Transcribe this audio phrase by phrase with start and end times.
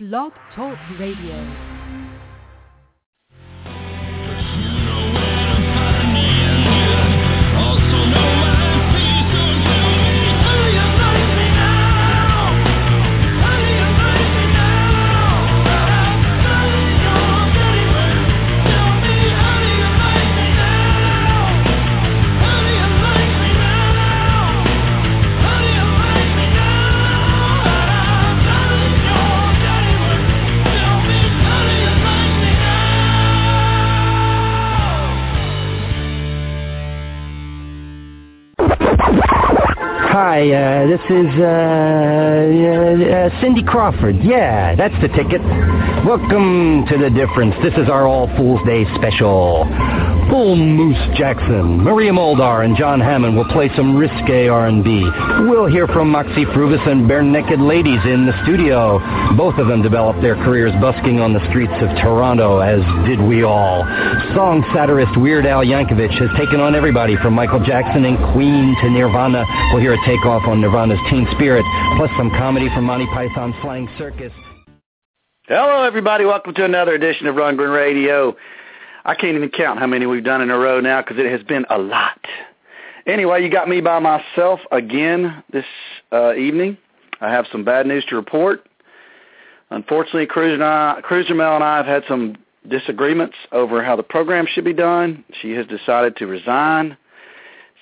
[0.00, 1.73] Blog Talk Radio.
[40.44, 44.16] Hi, uh, this is uh, uh, uh, Cindy Crawford.
[44.22, 45.40] Yeah, that's the ticket.
[46.04, 47.54] Welcome to the difference.
[47.62, 49.64] This is our All Fools Day special.
[50.34, 55.06] Bull Moose Jackson, Maria Muldaur, and John Hammond will play some risque R&B.
[55.46, 58.98] We'll hear from Moxy Früvous and Barenaked Ladies in the studio.
[59.38, 63.44] Both of them developed their careers busking on the streets of Toronto, as did we
[63.44, 63.86] all.
[64.34, 68.90] Song satirist Weird Al Yankovic has taken on everybody from Michael Jackson and Queen to
[68.90, 69.46] Nirvana.
[69.70, 71.62] We'll hear a takeoff on Nirvana's Teen Spirit,
[71.94, 74.32] plus some comedy from Monty Python's Flying Circus.
[75.46, 76.24] Hello, everybody.
[76.24, 78.34] Welcome to another edition of Rundgren Radio.
[79.04, 81.42] I can't even count how many we've done in a row now because it has
[81.42, 82.18] been a lot.
[83.06, 85.66] Anyway, you got me by myself again this
[86.10, 86.78] uh, evening.
[87.20, 88.66] I have some bad news to report.
[89.70, 92.36] Unfortunately, Cruiser, and I, Cruiser Mel and I have had some
[92.68, 95.24] disagreements over how the program should be done.
[95.42, 96.96] She has decided to resign.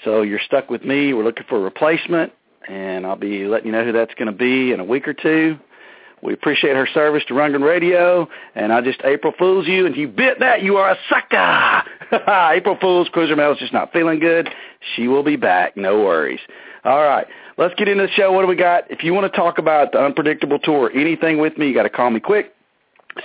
[0.04, 1.12] So you're stuck with me.
[1.12, 2.32] We're looking for a replacement,
[2.68, 5.14] and I'll be letting you know who that's going to be in a week or
[5.14, 5.56] two.
[6.22, 10.06] We appreciate her service to Rundgren Radio, and I just April Fools you, and you
[10.06, 12.22] bit that, you are a sucker.
[12.52, 14.48] April Fools, Cruiser Mel's just not feeling good.
[14.94, 16.38] She will be back, no worries.
[16.84, 17.26] All right,
[17.58, 18.30] let's get into the show.
[18.30, 18.88] What do we got?
[18.88, 21.90] If you want to talk about the unpredictable tour, anything with me, you got to
[21.90, 22.54] call me quick,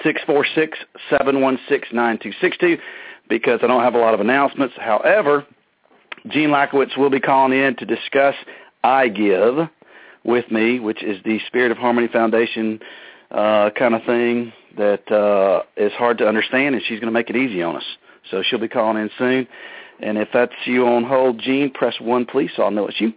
[0.04, 2.80] six four six seven one six nine two six two,
[3.30, 4.74] because I don't have a lot of announcements.
[4.76, 5.46] However,
[6.30, 8.34] Gene Lakowitz will be calling in to discuss
[8.84, 9.70] I Give
[10.28, 12.80] with me, which is the Spirit of Harmony Foundation
[13.32, 17.30] uh, kind of thing that uh, is hard to understand, and she's going to make
[17.32, 17.84] it easy on us.
[18.30, 19.48] So she'll be calling in soon.
[20.00, 23.14] And if that's you on hold, Gene, press 1, please, so I'll know it's you,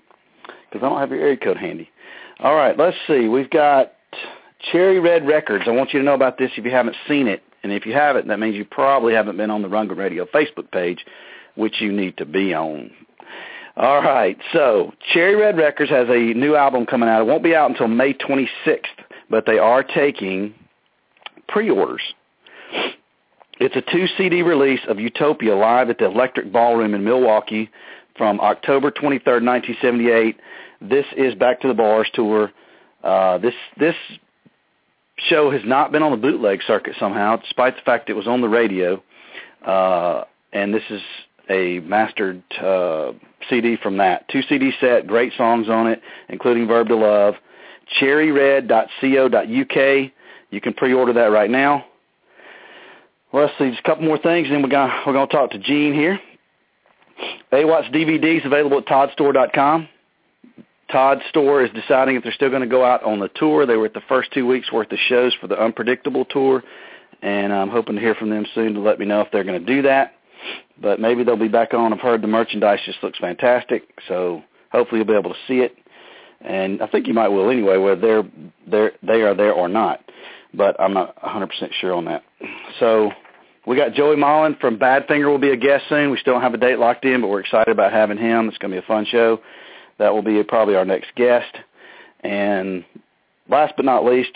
[0.46, 1.90] because I don't have your area code handy.
[2.38, 3.28] All right, let's see.
[3.28, 3.92] We've got
[4.72, 5.64] Cherry Red Records.
[5.66, 7.42] I want you to know about this if you haven't seen it.
[7.62, 10.70] And if you haven't, that means you probably haven't been on the Rundgren Radio Facebook
[10.70, 11.04] page,
[11.56, 12.90] which you need to be on.
[13.76, 17.20] All right, so Cherry Red Records has a new album coming out.
[17.20, 18.84] It won't be out until May 26th,
[19.30, 20.54] but they are taking
[21.48, 22.02] pre-orders.
[23.60, 27.70] It's a two CD release of Utopia live at the Electric Ballroom in Milwaukee
[28.16, 30.36] from October 23rd, 1978.
[30.80, 32.50] This is Back to the Bars tour.
[33.04, 33.94] Uh, this this
[35.16, 38.40] show has not been on the bootleg circuit somehow, despite the fact it was on
[38.40, 39.02] the radio.
[39.64, 41.02] Uh, and this is
[41.50, 43.12] a mastered uh,
[43.48, 44.28] CD from that.
[44.28, 47.34] Two CD set, great songs on it, including Verb to Love.
[47.98, 50.10] Cherryred.co.uk.
[50.50, 51.86] You can pre-order that right now.
[53.32, 55.52] Well, let's see, just a couple more things, and then we're gonna we're to talk
[55.52, 56.18] to Gene here.
[57.52, 59.88] AWAT's DVDs available at toddstore.com.
[60.90, 63.66] Todd Store is deciding if they're still going to go out on the tour.
[63.66, 66.64] They were at the first two weeks worth of shows for the Unpredictable tour,
[67.22, 69.64] and I'm hoping to hear from them soon to let me know if they're going
[69.64, 70.14] to do that
[70.80, 71.92] but maybe they'll be back on.
[71.92, 74.42] I've heard the merchandise just looks fantastic, so
[74.72, 75.76] hopefully you'll be able to see it.
[76.40, 78.24] And I think you might will anyway, whether they're
[78.66, 80.00] they're they are there or not.
[80.52, 81.48] But I'm not 100%
[81.80, 82.24] sure on that.
[82.80, 83.12] So
[83.66, 86.10] we got Joey Molland from Badfinger will be a guest soon.
[86.10, 88.48] We still don't have a date locked in, but we're excited about having him.
[88.48, 89.40] It's going to be a fun show.
[89.98, 91.54] That will be probably our next guest.
[92.24, 92.84] And
[93.48, 94.30] last but not least,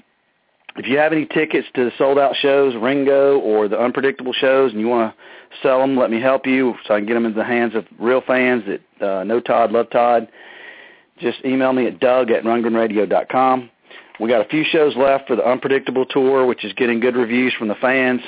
[0.77, 4.73] if you have any tickets to the sold out shows, Ringo or the unpredictable shows,
[4.73, 5.17] and you want to
[5.63, 7.87] sell them, let me help you so I can get them into the hands of
[7.99, 10.29] real fans that uh, know Todd, love Todd.
[11.19, 13.71] Just email me at doug at rundgrenradio.com.
[14.21, 17.53] We got a few shows left for the Unpredictable Tour, which is getting good reviews
[17.55, 18.21] from the fans.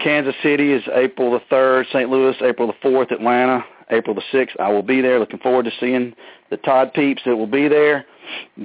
[0.00, 2.08] Kansas City is April the 3rd, St.
[2.08, 4.58] Louis April the 4th, Atlanta April the 6th.
[4.60, 5.18] I will be there.
[5.18, 6.14] Looking forward to seeing
[6.50, 8.06] the Todd peeps that will be there.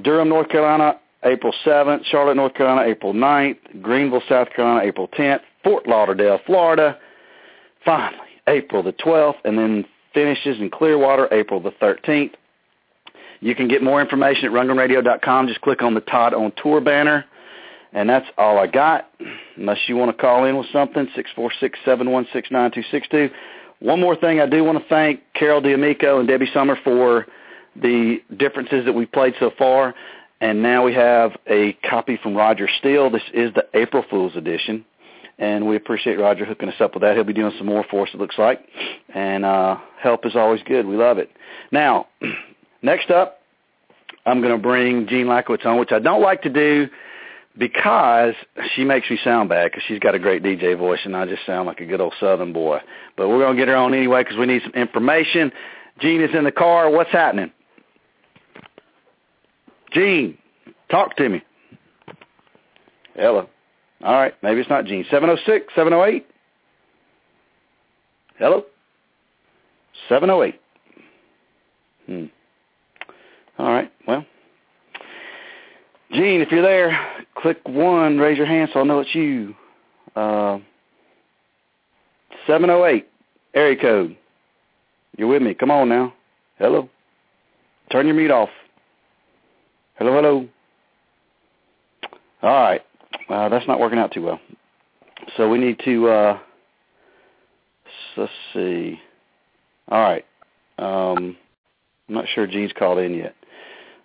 [0.02, 5.40] Durham, North Carolina, April 7th, Charlotte, North Carolina, April 9th, Greenville, South Carolina, April 10th,
[5.62, 6.98] Fort Lauderdale, Florida,
[7.84, 12.32] finally, April the 12th, and then finishes in Clearwater, April the 13th.
[13.40, 15.48] You can get more information at rundgrenradio.com.
[15.48, 17.24] Just click on the Todd on Tour banner,
[17.92, 19.10] and that's all I got,
[19.56, 22.70] unless you want to call in with something, six four six seven one six nine
[22.70, 23.28] two six two.
[23.80, 27.26] One more thing, I do want to thank Carol D'Amico and Debbie Summer for
[27.76, 29.94] the differences that we've played so far
[30.40, 33.10] And now we have a copy from Roger Steele.
[33.10, 34.84] This is the April Fool's edition.
[35.38, 37.16] And we appreciate Roger hooking us up with that.
[37.16, 38.60] He'll be doing some more for us, it looks like.
[39.12, 40.86] And uh, help is always good.
[40.86, 41.30] We love it.
[41.72, 42.06] Now,
[42.82, 43.40] next up,
[44.26, 46.88] I'm going to bring Jean Lakowitz on, which I don't like to do
[47.58, 48.34] because
[48.74, 51.44] she makes me sound bad because she's got a great DJ voice and I just
[51.46, 52.78] sound like a good old Southern boy.
[53.16, 55.52] But we're going to get her on anyway because we need some information.
[56.00, 56.90] Jean is in the car.
[56.90, 57.52] What's happening?
[59.92, 60.36] Jean,
[60.90, 61.42] talk to me.
[63.14, 63.48] Hello.
[64.04, 65.04] All right, maybe it's not Gene.
[65.10, 66.26] 706, 708?
[68.38, 68.64] Hello?
[70.08, 70.60] 708.
[72.06, 72.24] Hmm.
[73.58, 74.26] All right, well.
[76.12, 79.54] Gene, if you're there, click 1, raise your hand so I'll know it's you.
[80.14, 80.58] Uh,
[82.46, 83.08] 708,
[83.54, 84.16] area code.
[85.16, 85.54] You're with me.
[85.54, 86.12] Come on now.
[86.58, 86.90] Hello?
[87.90, 88.50] Turn your mute off.
[89.96, 90.48] Hello, hello.
[92.42, 92.82] All right.
[93.28, 94.40] Uh, that's not working out too well.
[95.36, 96.38] So we need to, uh,
[98.16, 99.00] let's see.
[99.88, 100.24] All right.
[100.78, 101.36] Um,
[102.08, 103.34] I'm not sure Gene's called in yet.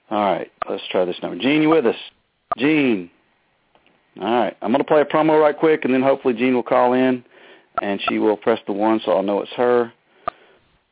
[0.09, 0.51] All right.
[0.69, 1.38] Let's try this number.
[1.41, 1.95] Gene, you with us?
[2.57, 3.09] Gene.
[4.19, 4.57] All right.
[4.61, 7.23] I'm going to play a promo right quick, and then hopefully Gene will call in,
[7.81, 9.91] and she will press the one so I'll know it's her.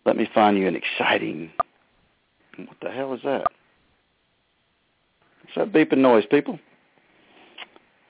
[0.05, 1.51] Let me find you an exciting.
[2.57, 3.45] What the hell is that?
[5.41, 6.59] What's that beeping noise, people?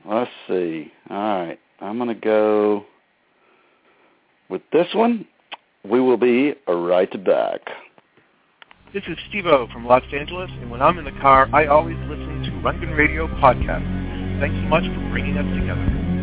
[0.07, 0.91] Let's see.
[1.09, 1.59] All right.
[1.81, 2.85] I'm going to go
[4.49, 5.27] with this one.
[5.83, 7.61] We will be right back.
[8.93, 12.43] This is Steve-O from Los Angeles, and when I'm in the car, I always listen
[12.43, 14.39] to Rundgren Radio podcast.
[14.39, 16.16] Thanks so much for bringing us together.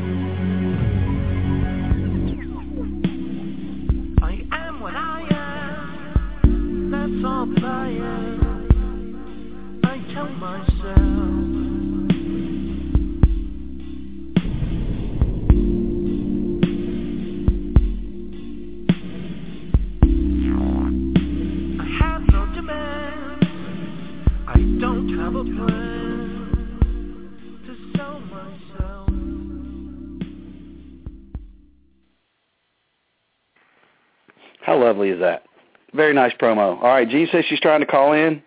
[36.04, 36.76] Very nice promo.
[36.82, 38.42] All right, Jean says she's trying to call in,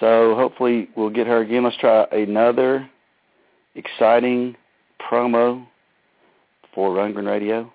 [0.00, 1.62] so hopefully we'll get her again.
[1.62, 2.90] Let's try another
[3.76, 4.56] exciting
[5.00, 5.64] promo
[6.74, 7.72] for Rundgren Radio.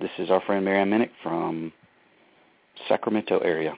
[0.00, 1.74] This is our friend Marianne Minnick from
[2.88, 3.74] Sacramento area.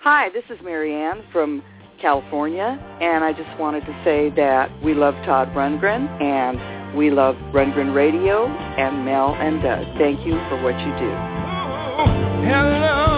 [0.00, 1.62] Hi, this is Marianne from
[2.00, 7.36] California, and I just wanted to say that we love Todd Rundgren, and we love
[7.52, 9.84] Rundgren Radio, and Mel and Doug.
[9.98, 11.10] Thank you for what you do.
[12.48, 13.13] Hello,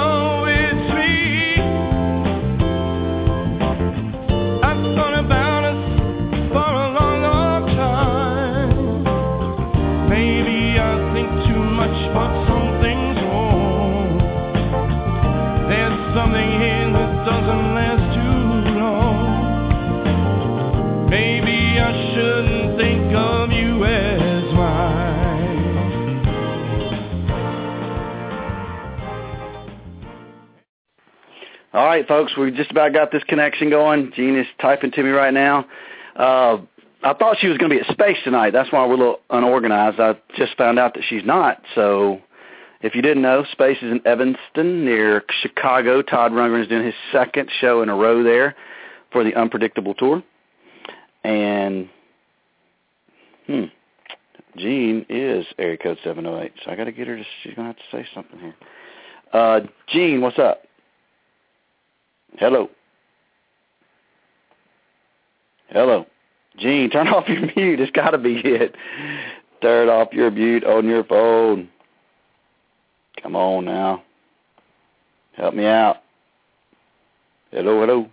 [31.77, 34.11] All right, folks, we just about got this connection going.
[34.17, 35.67] Jean is typing to me right now.
[36.19, 36.57] Uh,
[37.03, 38.55] I thought she was going to be at Space tonight.
[38.55, 40.01] That's why we're a little unorganized.
[40.01, 41.61] I just found out that she's not.
[41.75, 42.23] So
[42.81, 46.01] if you didn't know, Space is in Evanston near Chicago.
[46.01, 48.57] Todd Rundgren is doing his second show in a row there
[49.13, 50.23] for the Unpredictable Tour.
[51.25, 51.91] And,
[53.47, 53.65] hmm,
[54.57, 56.53] Jean is area code 708.
[56.65, 58.55] So I got to get her to, she's going to have to say something here.
[59.35, 60.63] Uh, Jean, what's up?
[62.35, 62.69] Hello.
[65.69, 66.07] Hello.
[66.59, 67.81] Gene, turn off your mute.
[67.81, 68.75] It's got to be it.
[69.63, 71.69] Turn off your mute on your phone.
[73.23, 74.03] Come on now.
[75.37, 75.99] Help me out.
[77.51, 78.09] Hello, hello.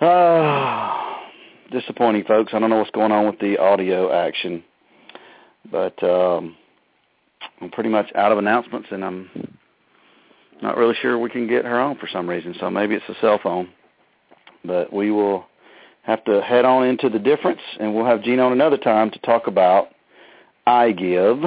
[0.00, 1.26] Ah,
[1.72, 2.52] disappointing, folks.
[2.54, 4.62] I don't know what's going on with the audio action,
[5.70, 6.56] but um,
[7.60, 9.58] I'm pretty much out of announcements, and I'm
[10.62, 12.54] not really sure we can get her on for some reason.
[12.58, 13.68] So maybe it's a cell phone,
[14.64, 15.46] but we will
[16.02, 19.18] have to head on into the difference, and we'll have Gene on another time to
[19.20, 19.88] talk about
[20.66, 21.38] I Give.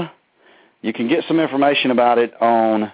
[0.82, 2.92] You can get some information about it on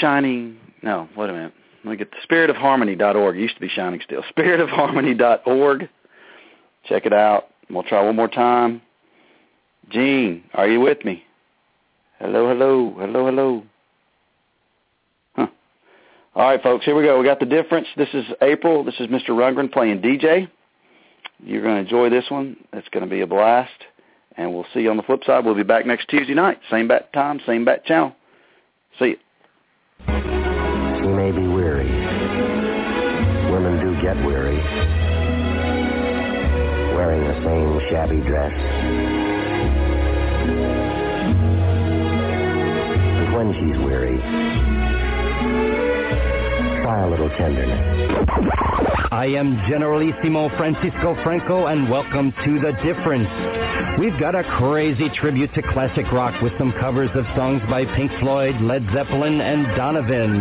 [0.00, 0.58] Shining.
[0.82, 1.54] No, wait a minute.
[1.84, 3.36] Let me get the spiritofharmony.org.
[3.36, 4.22] It used to be Shining Still.
[4.36, 5.88] Spiritofharmony.org.
[6.84, 7.44] Check it out.
[7.70, 8.82] We'll try one more time.
[9.88, 11.24] Gene, are you with me?
[12.18, 13.62] Hello, hello, hello, hello.
[16.32, 17.18] All right, folks, here we go.
[17.18, 17.88] We got the difference.
[17.96, 18.84] This is April.
[18.84, 19.30] This is Mr.
[19.30, 20.48] Rundgren playing DJ.
[21.42, 22.56] You're going to enjoy this one.
[22.72, 23.72] It's going to be a blast.
[24.36, 25.44] And we'll see you on the flip side.
[25.44, 26.60] We'll be back next Tuesday night.
[26.70, 28.14] Same bat time, same bat channel.
[29.00, 29.16] See you.
[30.06, 31.90] You may be weary.
[33.50, 34.58] Women do get weary.
[36.94, 38.52] Wearing the same shabby dress.
[43.18, 45.09] But when she's weary,
[46.82, 48.28] a little tenderness.
[49.12, 53.28] I am Generalissimo Francisco Franco, and welcome to The Difference.
[53.98, 58.10] We've got a crazy tribute to classic rock with some covers of songs by Pink
[58.20, 60.40] Floyd, Led Zeppelin, and Donovan.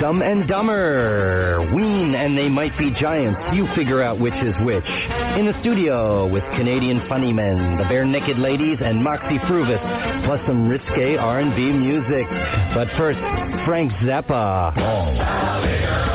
[0.00, 3.40] Dumb and Dumber, Ween, and They Might Be Giants.
[3.54, 4.84] You figure out which is which.
[5.38, 9.80] In the studio with Canadian funny men, the Barenaked Ladies, and Moxy Früvous,
[10.24, 12.26] plus some risque R&B music.
[12.74, 13.18] But first,
[13.64, 14.72] Frank Zappa.
[14.76, 16.11] Oh.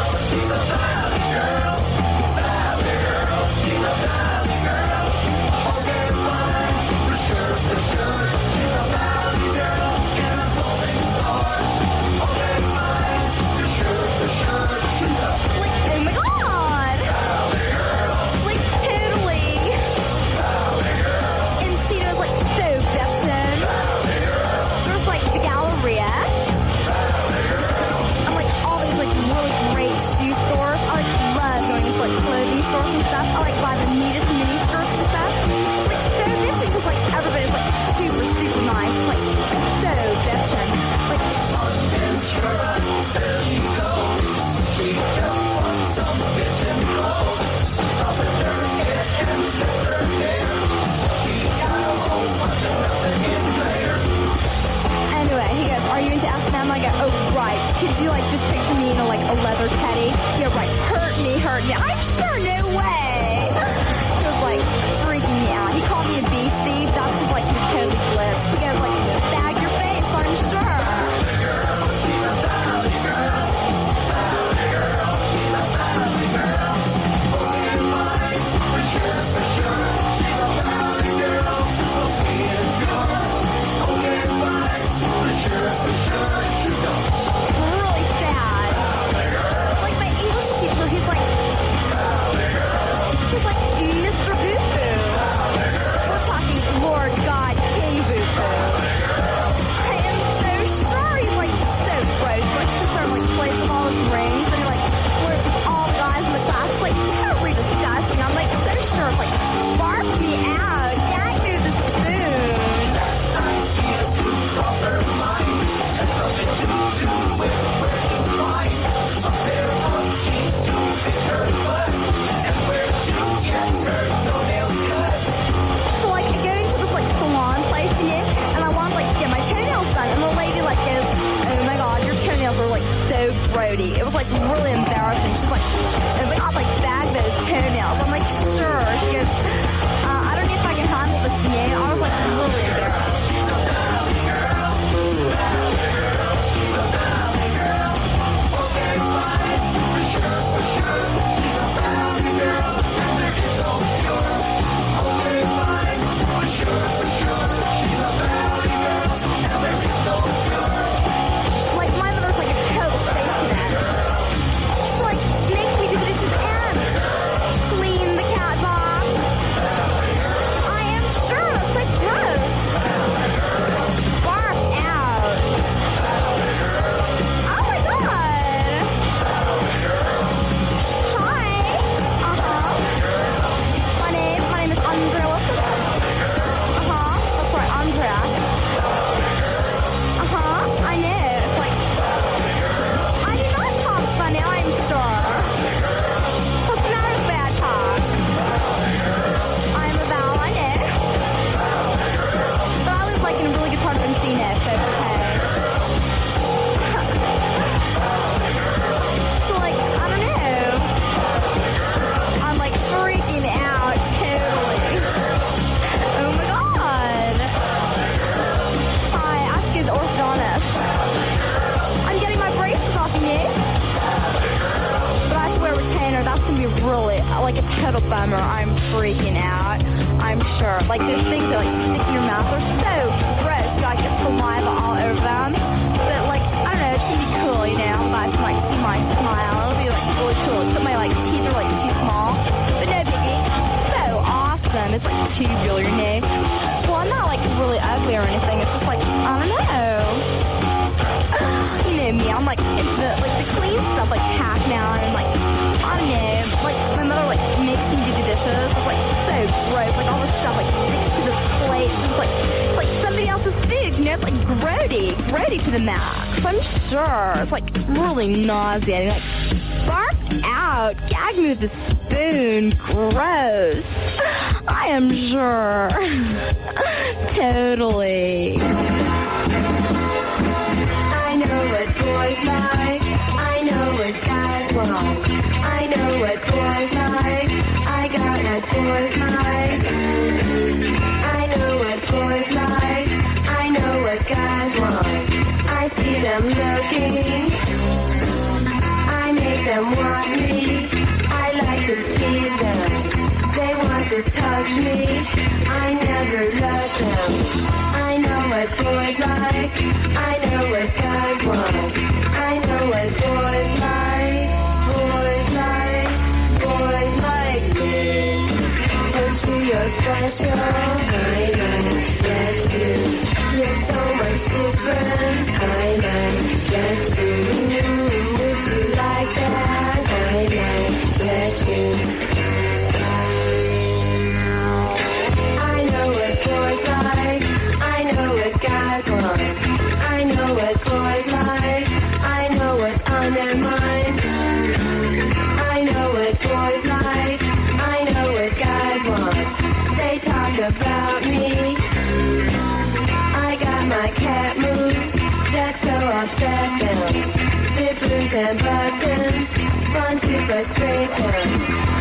[360.46, 361.48] To.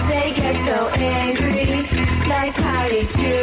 [0.08, 1.82] They get so angry,
[2.28, 3.35] like how pouty Cubans.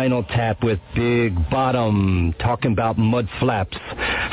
[0.00, 3.76] Spinal Tap with Big Bottom, talking about mud flaps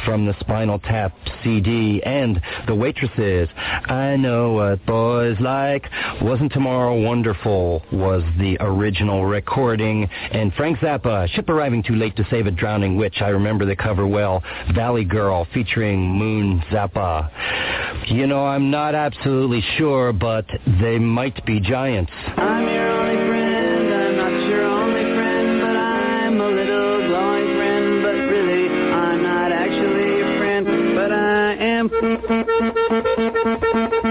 [0.05, 3.49] from the Spinal Tap CD and the waitresses.
[3.57, 5.83] I know what boys like.
[6.21, 10.05] Wasn't Tomorrow Wonderful was the original recording.
[10.31, 13.17] And Frank Zappa, Ship Arriving Too Late to Save a Drowning Witch.
[13.19, 14.41] I remember the cover well.
[14.73, 17.29] Valley Girl featuring Moon Zappa.
[18.09, 20.45] You know, I'm not absolutely sure, but
[20.79, 22.13] they might be giants.
[31.89, 33.23] Thank
[33.93, 34.06] you.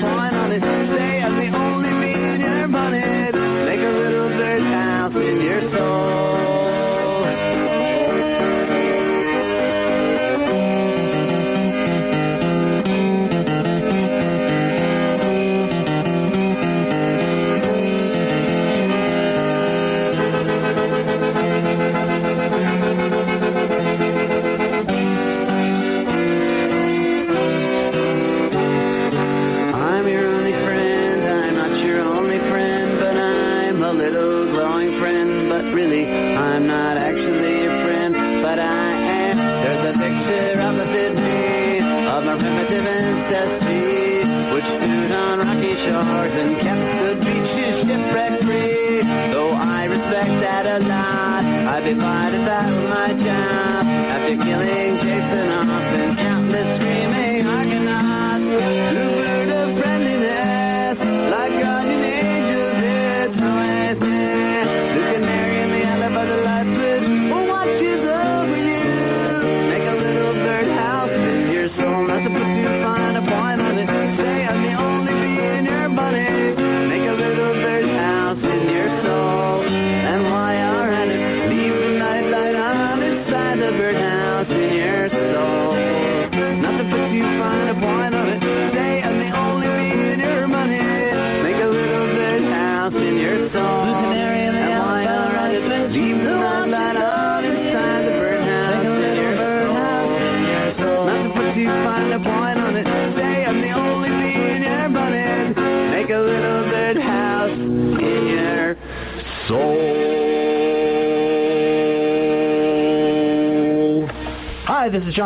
[0.00, 0.60] point on it.
[0.60, 3.00] Stay as the only meaning in your money.
[3.00, 5.99] Make a little dirt house in your soul.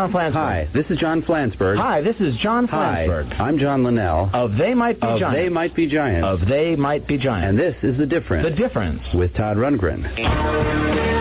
[0.04, 0.32] John Flansburgh.
[0.34, 1.78] Hi, this is John Flansburgh.
[1.78, 3.32] Hi, this is John Flansburgh.
[3.32, 4.30] Hi, I'm John Linnell.
[4.34, 5.38] Of They Might Be of Giants.
[5.42, 6.26] They Might Be Giants.
[6.26, 7.48] Of They Might Be Giants.
[7.48, 8.46] And this is The Difference.
[8.48, 9.02] The Difference.
[9.14, 11.13] With Todd Rundgren.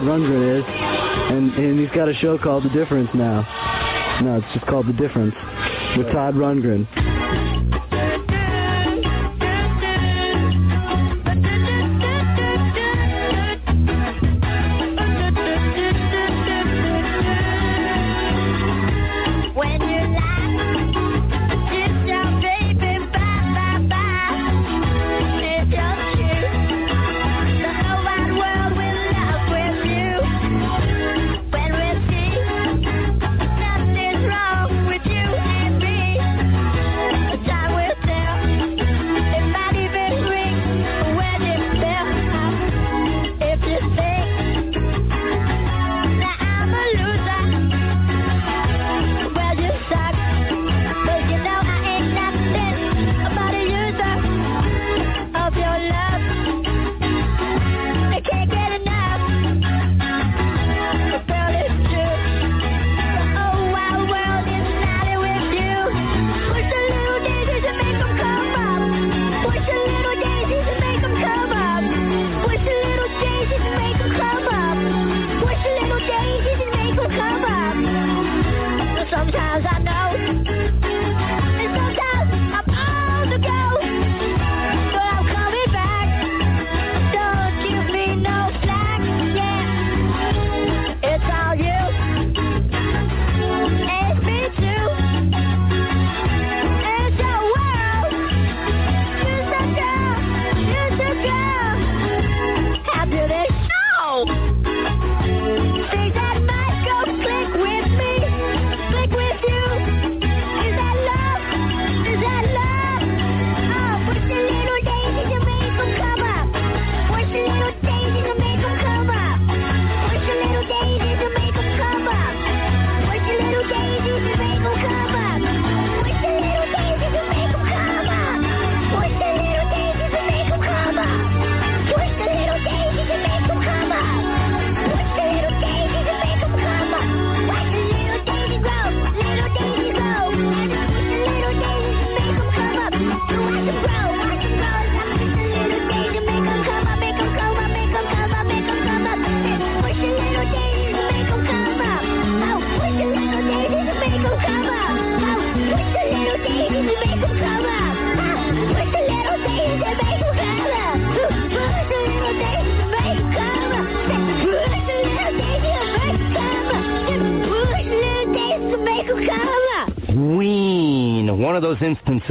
[0.00, 3.42] Todd Rundgren is, and, and he's got a show called The Difference now.
[4.22, 5.34] No, it's just called The Difference
[5.98, 7.19] with Todd Rundgren.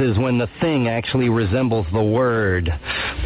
[0.00, 2.70] Instances when the thing actually resembles the word.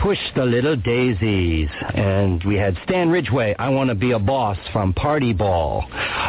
[0.02, 1.68] Push the little daisies.
[1.94, 5.84] And we had Stan Ridgway, I Want to Be a Boss from Party Ball.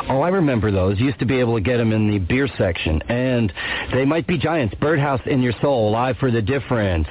[0.07, 0.99] Oh, I remember those.
[0.99, 3.01] Used to be able to get them in the beer section.
[3.03, 3.51] And
[3.91, 7.07] They Might Be Giants, Birdhouse in Your Soul, Live for the Difference.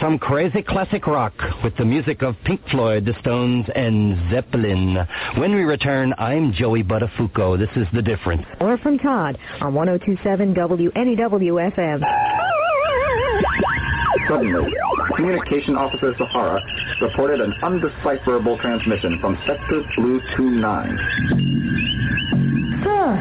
[0.00, 4.96] Some crazy classic rock with the music of Pink Floyd, The Stones, and Zeppelin.
[5.36, 7.58] When we return, I'm Joey Buttafuoco.
[7.58, 8.44] This is The Difference.
[8.60, 12.35] Or from Todd on 1027 WNEW FM.
[14.28, 14.72] Suddenly,
[15.14, 16.60] Communication Officer Uhura
[17.00, 20.98] reported an undecipherable transmission from Sector Blue 29.
[22.82, 23.14] Sir,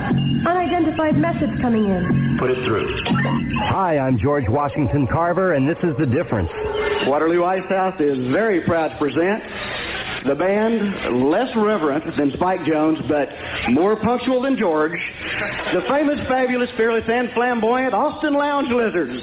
[0.47, 2.37] unidentified message coming in.
[2.39, 2.89] Put it through.
[3.65, 6.49] Hi, I'm George Washington Carver, and this is The Difference.
[7.05, 9.43] Waterloo Ice House is very proud to present
[10.25, 13.29] the band, less reverent than Spike Jones, but
[13.69, 14.99] more punctual than George,
[15.71, 19.21] the famous, fabulous, fearless, and flamboyant Austin Lounge Lizards.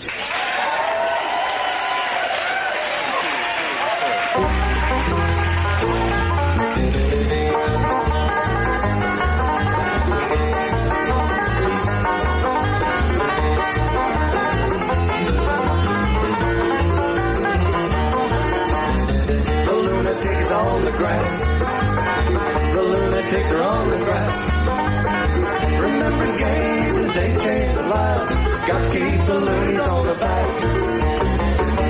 [28.92, 30.48] Keep the loonies on the back.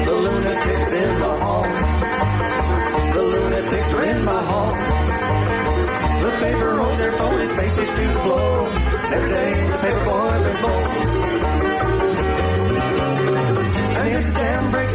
[0.07, 1.35] The lunatics in the.
[3.11, 4.39] The lunatics are in my.
[6.23, 7.19] The paper rolls their
[8.23, 8.71] blow.
[9.11, 10.05] Next day, the paper
[10.63, 10.95] boys.
[13.99, 14.95] And if the dam breaks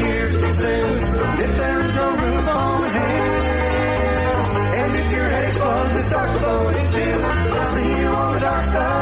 [0.00, 1.04] hear too soon.
[1.36, 2.80] If there's no roof on
[4.80, 5.28] and if your
[6.08, 7.20] starts floating too.
[7.20, 9.01] I'll see you on the dark side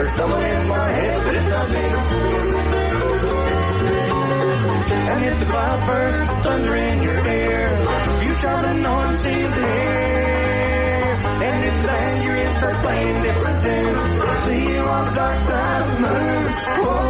[0.00, 1.84] There's someone in my head, but it's not me.
[4.96, 7.76] And it's the cloud bursts, thunder in your ear,
[8.24, 11.20] you shout and no one seems to hear.
[11.44, 15.82] And if then you're in start playing different tunes, see you on the dark side
[15.84, 16.48] of the moon.
[16.80, 17.09] Whoa,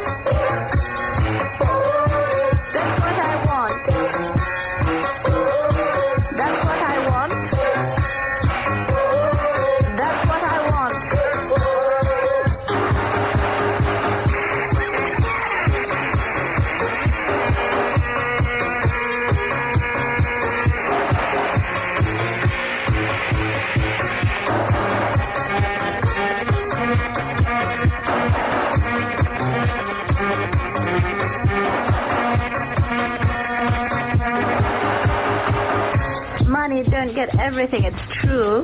[36.61, 38.63] money don't get everything, it's true.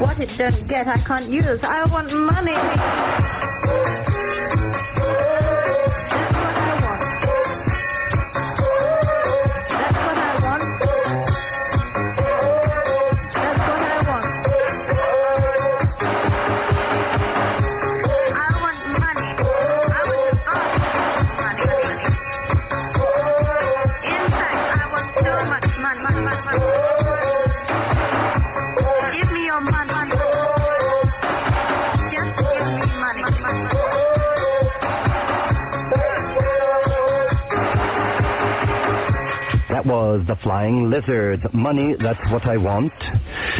[0.00, 1.60] What it don't get, I can't use.
[1.62, 3.23] I want money.
[39.74, 41.42] That was the Flying Lizards.
[41.52, 42.92] Money, that's what I want.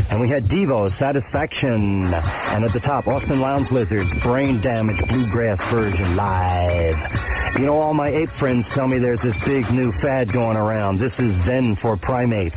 [0.08, 2.14] And we had Devo, Satisfaction.
[2.14, 6.94] And at the top, Austin Lounge Lizards, Brain Damage Bluegrass version live.
[7.58, 11.00] You know, all my ape friends tell me there's this big new fad going around.
[11.00, 12.54] This is Zen for primates.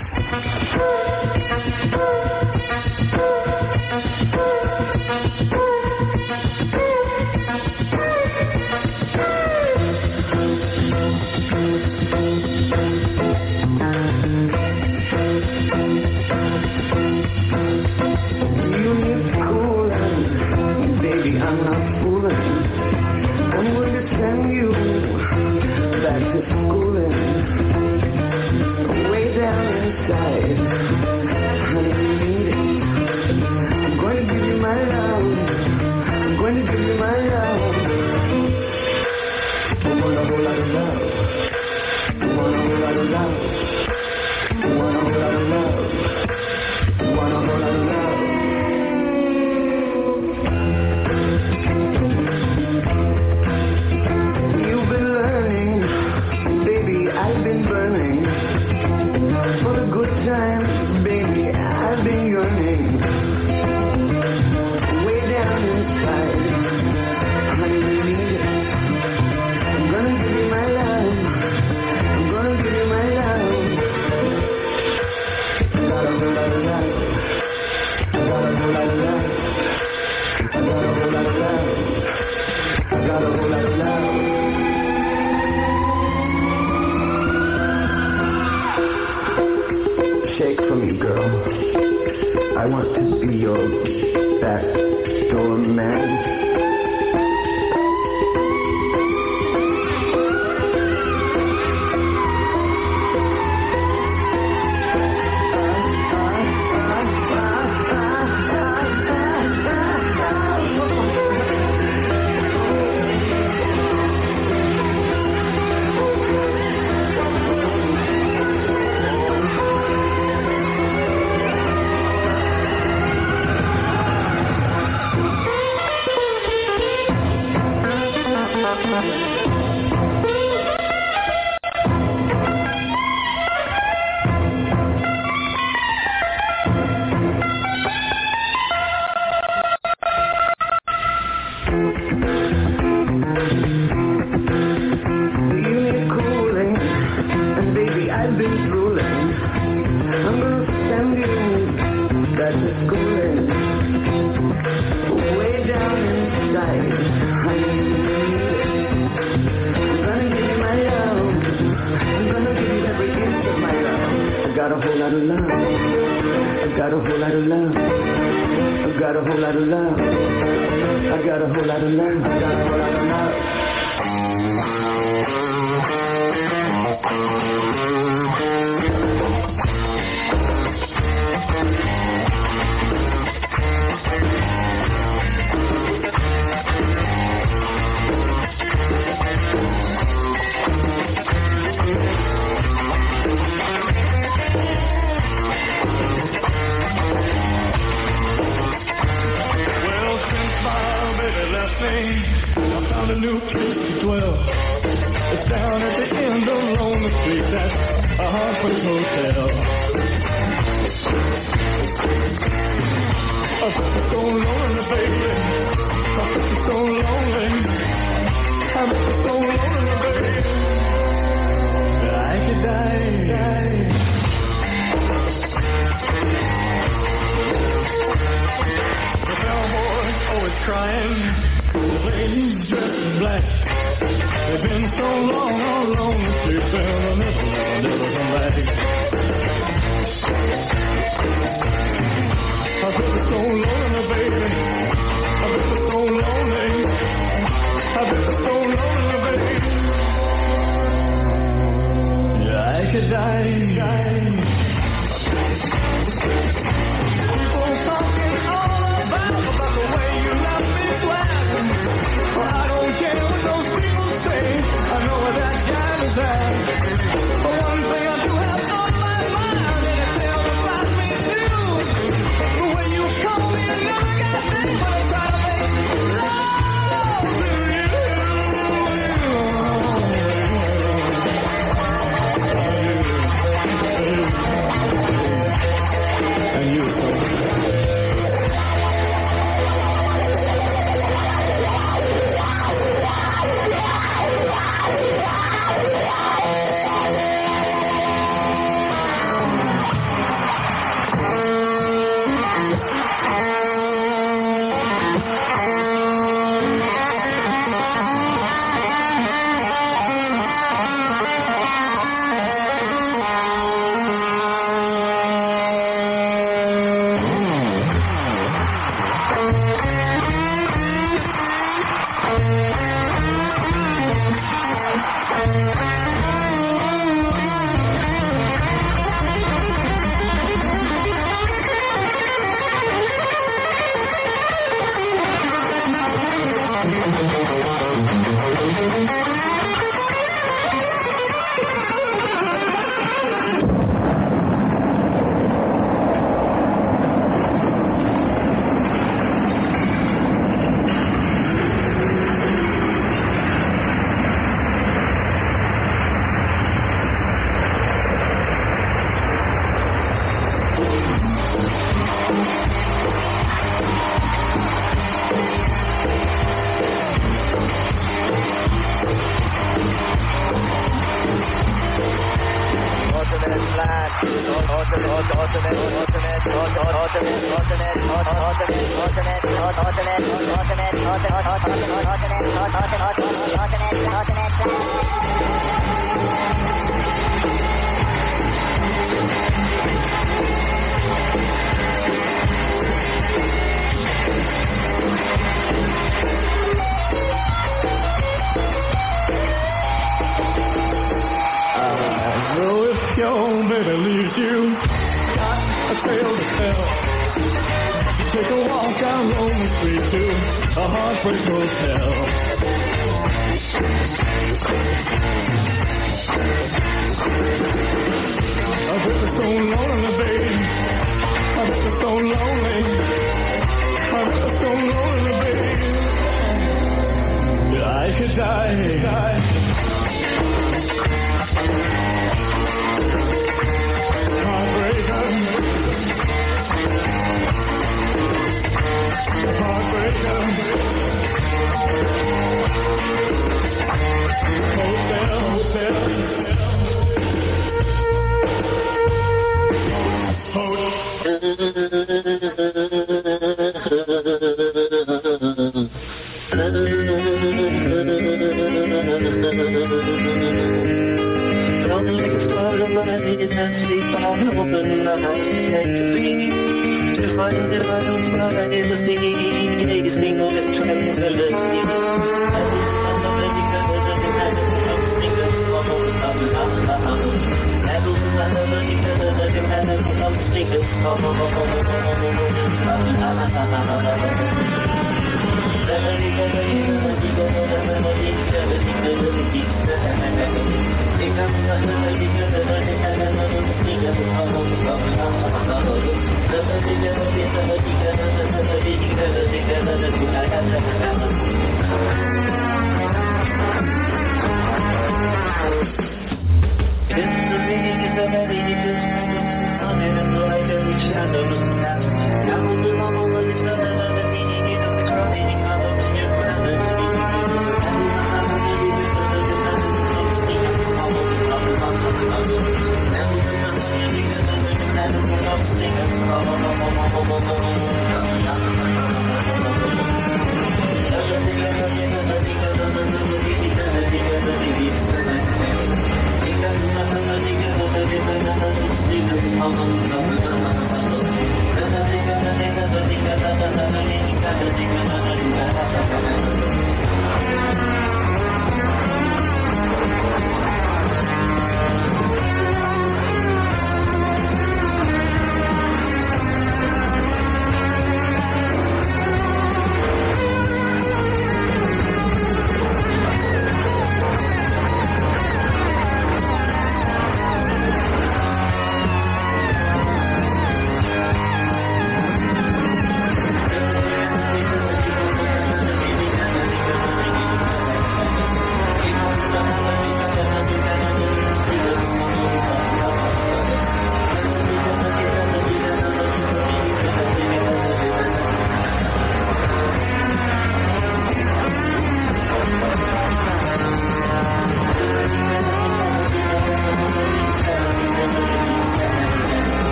[411.27, 412.06] Heartbreak hotel.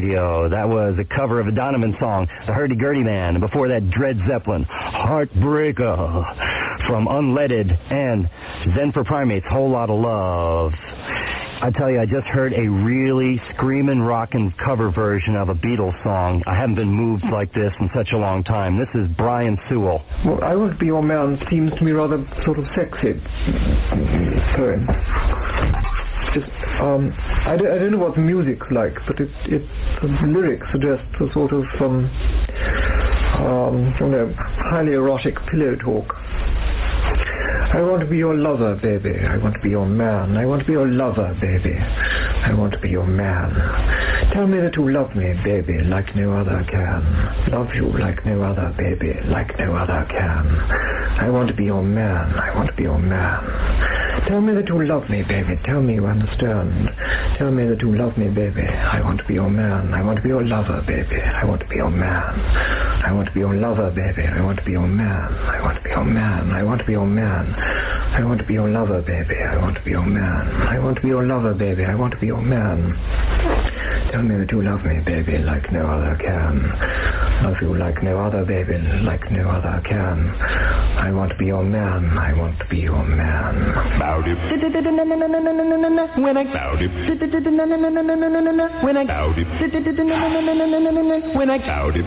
[0.00, 0.48] Radio.
[0.48, 3.38] That was a cover of a Donovan song, The Hurdy Gurdy Man.
[3.38, 8.30] Before that, Dread Zeppelin, Heartbreaker, from Unleaded, and
[8.74, 10.72] Zen for Primates, Whole Lot of Love.
[11.62, 16.02] I tell you, I just heard a really screaming, rockin' cover version of a Beatles
[16.02, 16.42] song.
[16.46, 18.78] I haven't been moved like this in such a long time.
[18.78, 20.02] This is Brian Sewell.
[20.24, 23.20] Well, I to Be Your Man seems to me rather sort of sexy
[24.56, 25.89] poem.
[26.80, 27.12] Um,
[27.46, 29.62] I, don't, don't know what the music's like, but it, it,
[30.00, 32.08] the lyrics suggest a sort of, um,
[33.36, 36.16] um, you know, highly erotic pillow talk.
[37.72, 39.14] I want to be your lover, baby.
[39.24, 40.36] I want to be your man.
[40.36, 41.76] I want to be your lover, baby.
[41.78, 43.54] I want to be your man.
[44.32, 47.50] Tell me that you love me, baby, like no other can.
[47.52, 50.46] Love you like no other, baby, like no other can.
[51.20, 52.34] I want to be your man.
[52.34, 54.26] I want to be your man.
[54.26, 55.58] Tell me that you love me, baby.
[55.64, 56.90] Tell me you understand.
[57.38, 58.62] Tell me that you love me, baby.
[58.62, 59.94] I want to be your man.
[59.94, 61.20] I want to be your lover, baby.
[61.20, 62.38] I want to be your man.
[63.04, 64.22] I want to be your lover, baby.
[64.26, 65.32] I want to be your man.
[65.34, 66.50] I want to be your man.
[66.52, 67.54] I want to be your man.
[67.54, 69.36] I want to be your lover, baby.
[69.36, 70.48] I want to be your man.
[70.68, 71.84] I want to be your lover, baby.
[71.84, 72.94] I want to be your man.
[74.10, 76.60] Tell tell me that you love me, baby, like no other can.
[77.42, 80.28] Love you like no other, baby, like no other can.
[81.00, 82.18] I want to be your man.
[82.18, 83.54] I want to be your man.
[83.98, 84.36] Bout it.
[86.20, 86.90] When I Bout it.
[88.84, 89.46] when I Bout it.
[91.34, 92.04] when I Bout it.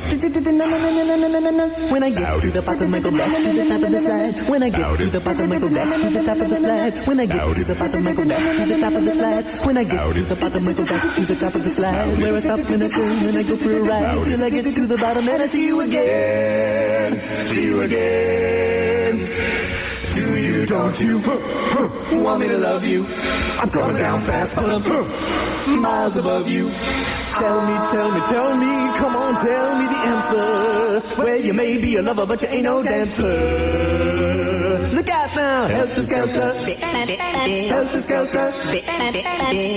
[1.92, 4.50] when I get to the bottom, I go back to the top of the slide.
[4.50, 7.08] When I get to the bottom, I go back to the top of the slide.
[7.08, 9.46] When I get to the bottom, I go back to the top of the slide.
[9.66, 12.18] When I get to the bottom, I go back to the top of the slide.
[12.20, 14.76] Where I stop and I turn and I go for a ride till I get
[14.76, 17.12] to the bottom and I see you again.
[17.54, 19.16] See you again.
[20.16, 21.18] Do you, don't you
[22.22, 23.06] want me to love you?
[23.06, 26.70] I'm coming down fast, but I'm miles above you.
[27.40, 31.02] Tell me, tell me, tell me, come on, tell me the answer.
[31.18, 33.34] Well, you may be a lover, but you ain't no dancer.
[34.94, 36.54] Look out now, helter skelter,
[37.70, 38.52] helter skelter,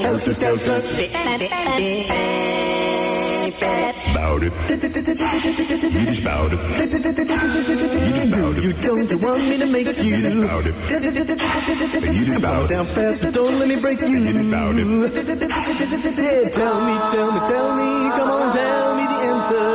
[0.02, 2.36] helter skelter.
[3.61, 4.52] Bout it.
[4.52, 6.59] You just bout it.
[6.61, 8.62] You just bout it.
[8.62, 9.92] You don't want me to make you.
[10.04, 10.74] You just bout it.
[12.14, 12.68] You just bout it.
[12.68, 14.09] Down fast, but don't let me break you.
[14.09, 14.86] You just bout it.
[16.16, 19.66] Hey, tell me, tell me, tell me, come on, tell me the answer.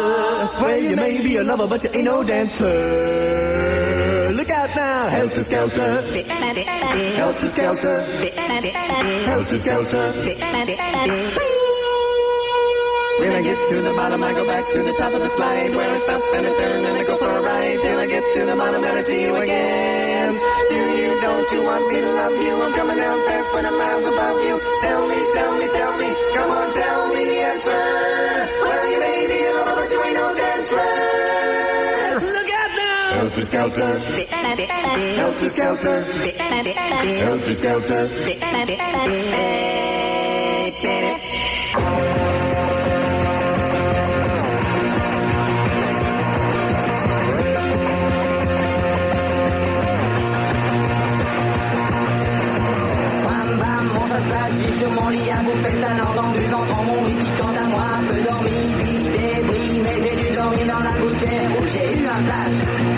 [0.61, 4.31] Well, you may be a lover, but you ain't no dancer.
[4.33, 6.01] Look out now, helter skelter,
[7.15, 8.01] helter skelter,
[9.25, 10.13] helter skelter.
[13.21, 15.77] When I get to the bottom, I go back to the top of the slide
[15.77, 18.25] where I stop and I turn and I go for a ride till I get
[18.25, 20.41] to the bottom and I see you again.
[20.73, 22.57] Do you, don't you want me to love you?
[22.57, 24.57] I'm coming down fast when I'm miles above you.
[24.81, 27.77] Tell me, tell me, tell me, come on, tell me the answer.
[28.57, 32.25] Well, you may be a lover, but you ain't no dancer.
[32.25, 33.21] Look out now!
[33.21, 34.01] Helter skelter,
[35.13, 36.09] helter skelter,
[37.21, 38.09] helter skelter.
[55.11, 58.73] Lit à bouffer le talent tendu J'entends mon whisky quant à moi, un peu dormi,
[58.83, 62.90] vite débris Mais j'ai dû dormir dans la poussière où j'ai eu un flash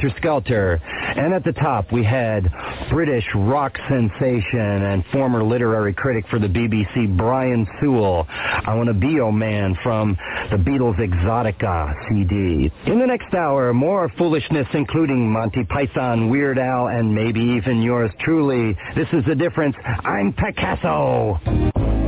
[0.00, 0.80] Helter Skelter.
[1.16, 2.48] And at the top, we had
[2.90, 8.26] British rock sensation and former literary critic for the BBC, Brian Sewell.
[8.28, 10.16] I Want to Be Your Man from
[10.50, 12.70] the Beatles' Exotica CD.
[12.86, 18.10] In the next hour, more foolishness, including Monty Python, Weird Al, and maybe even yours
[18.20, 18.76] truly.
[18.94, 19.76] This is the difference.
[20.04, 21.99] I'm Picasso.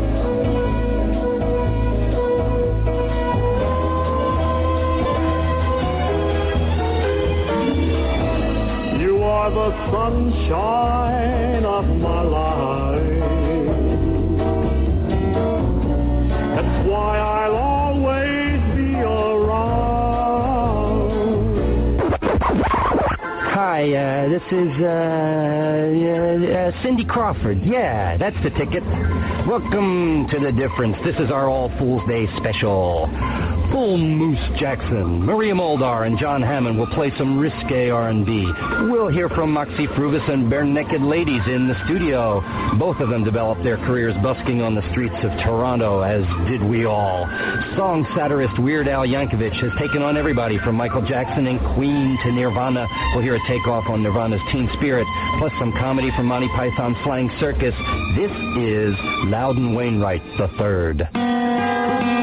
[9.43, 13.19] Are the sunshine of my life.
[16.55, 19.83] That's why I'll always be around.
[23.51, 24.87] Hi, uh, this is uh,
[26.07, 27.65] uh, uh, Cindy Crawford.
[27.65, 28.85] Yeah, that's the ticket.
[29.49, 30.97] Welcome to the difference.
[31.05, 33.09] This is our All Fools Day special.
[33.73, 38.47] Bull Moose Jackson, Maria Muldaur, and John Hammond will play some risque R&B.
[38.91, 42.45] We'll hear from Moxy Früvous and Barenaked Ladies in the studio.
[42.79, 46.85] Both of them developed their careers busking on the streets of Toronto, as did we
[46.85, 47.25] all.
[47.75, 52.31] Song satirist Weird Al Yankovic has taken on everybody from Michael Jackson and Queen to
[52.31, 52.87] Nirvana.
[53.15, 55.07] We'll hear a takeoff on Nirvana's Teen Spirit,
[55.39, 57.75] plus some comedy from Monty Python's Flying Circus.
[58.17, 58.95] This is
[59.25, 62.22] Loudon Wainwright III.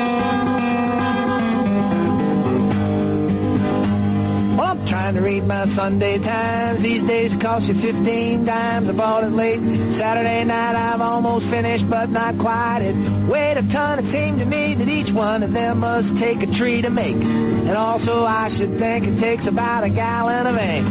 [4.59, 6.83] Well, I'm trying to read my Sunday Times.
[6.83, 8.89] These days it costs you 15 dimes.
[8.89, 9.55] I bought it late
[9.97, 10.75] Saturday night.
[10.75, 12.79] I've almost finished, but not quite.
[12.81, 12.93] It
[13.31, 14.03] weighed a ton.
[14.03, 17.15] It seemed to me that each one of them must take a tree to make.
[17.15, 20.87] And also, I should think it takes about a gallon of ink.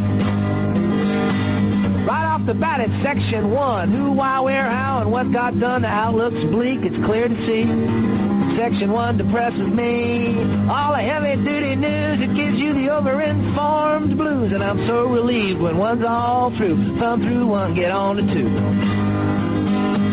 [2.09, 3.93] Right off the bat, it's section one.
[3.93, 5.83] Who, why, where, how, and what got done.
[5.83, 6.79] The outlook's bleak.
[6.85, 8.18] It's clear to see.
[8.57, 10.35] Section 1 depresses me.
[10.71, 14.53] All the heavy-duty news, it gives you the over-informed blues.
[14.53, 16.99] And I'm so relieved when one's all through.
[16.99, 18.49] Thumb through one, get on to two.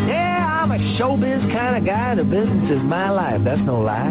[0.08, 2.14] Yeah, I'm a showbiz kind of guy.
[2.14, 3.42] The business is my life.
[3.44, 4.10] That's no lie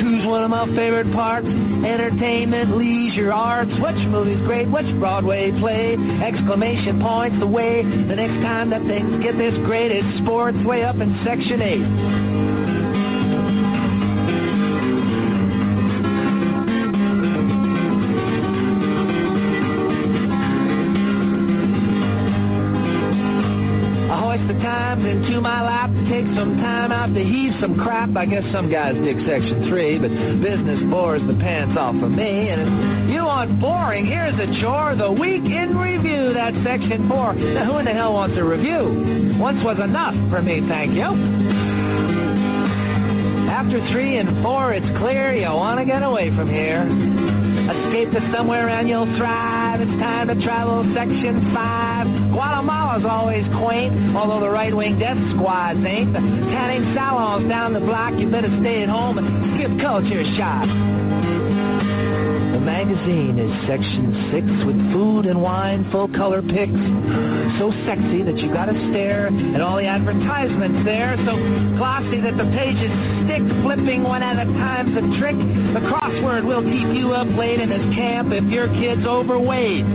[0.00, 1.46] Two's one of my favorite parts.
[1.46, 3.70] Entertainment, leisure, arts.
[3.70, 4.68] Which movie's great?
[4.68, 5.96] Which Broadway play?
[6.22, 7.82] Exclamation points the way.
[7.82, 12.21] The next time that things get this great, it's sports way up in Section 8.
[24.48, 28.16] The Times into my lap to take some time out to heave some crap.
[28.16, 30.10] I guess some guys dig Section 3, but
[30.42, 32.48] business bores the pants off of me.
[32.48, 34.94] And if you want boring, here's a chore.
[34.96, 37.34] The Week in Review, that's Section 4.
[37.34, 39.36] Now, who in the hell wants a review?
[39.38, 41.10] Once was enough for me, thank you.
[43.50, 46.82] After 3 and 4, it's clear you want to get away from here.
[47.70, 49.51] Escape to somewhere and you'll thrive.
[49.80, 52.32] It's time to travel Section 5.
[52.32, 56.12] Guatemala's always quaint, although the right-wing death squads ain't.
[56.12, 60.36] The tanning salons down the block, you better stay at home and give culture a
[60.36, 60.68] shot.
[60.68, 60.81] The
[62.84, 66.82] magazine is section 6 with food and wine, full-color pics.
[67.58, 71.14] So sexy that you gotta stare at all the advertisements there.
[71.24, 71.38] So
[71.78, 72.90] glossy that the pages
[73.22, 75.38] stick, flipping one at a time's a trick.
[75.38, 79.86] The crossword will keep you up late in this camp if your kid's overweight.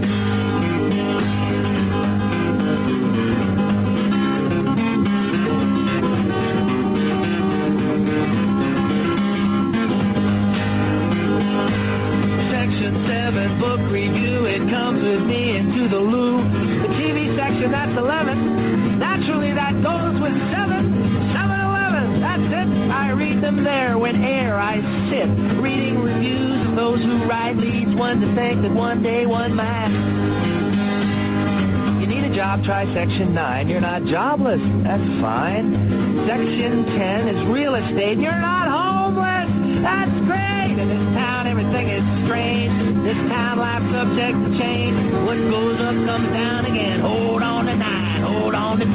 [32.58, 33.70] Job, try Section 9.
[33.70, 34.62] You're not jobless.
[34.84, 36.26] That's fine.
[36.28, 38.18] Section 10 is real estate.
[38.20, 39.50] You're not homeless.
[39.84, 40.78] That's great.
[40.78, 43.04] In this town, everything is strange.
[43.04, 44.98] This town, life's subject to change.
[45.26, 47.00] What goes up comes down again.
[47.02, 48.22] Hold on to 9.
[48.22, 48.94] Hold on to 10.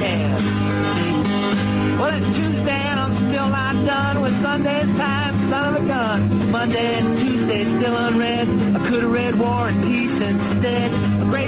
[1.99, 6.51] Well, it's Tuesday and I'm still not done with Sunday's time, son of a gun.
[6.51, 8.49] Monday and Tuesday still unread.
[8.49, 10.02] I could have read War and Peace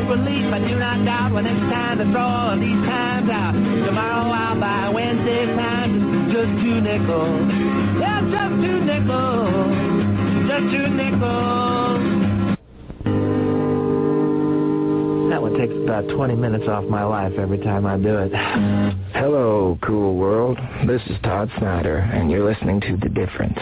[0.09, 3.53] relief, I do not doubt, when it's time to throw all of these times out.
[3.53, 7.49] Tomorrow I'll buy Wednesday's time, just two nickels.
[8.01, 9.73] Yeah, just two nickels.
[10.49, 12.01] Just two nickels.
[15.31, 18.33] That one takes about 20 minutes off my life every time I do it.
[19.15, 20.59] Hello, cool world.
[20.87, 23.59] This is Todd Snider, and you're listening to The Difference.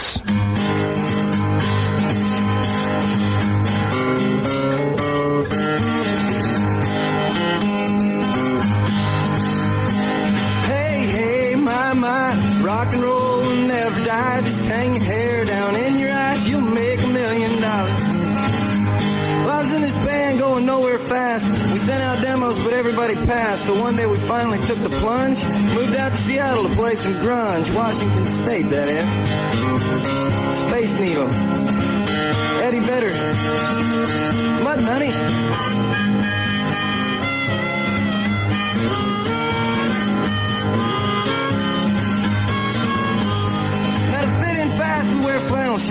[12.93, 14.41] And roll will never die.
[14.45, 16.45] Just hang your hair down in your eyes.
[16.45, 17.97] You'll make a million dollars.
[19.41, 21.41] Well, I was in this band going nowhere fast.
[21.73, 23.65] We sent out demos, but everybody passed.
[23.65, 25.41] So one day we finally took the plunge.
[25.73, 27.65] Moved out to Seattle to play some grunge.
[27.73, 29.07] Washington State, that is.
[30.69, 31.33] Space Needle.
[32.61, 33.13] Eddie Vedder.
[34.61, 35.09] What, honey?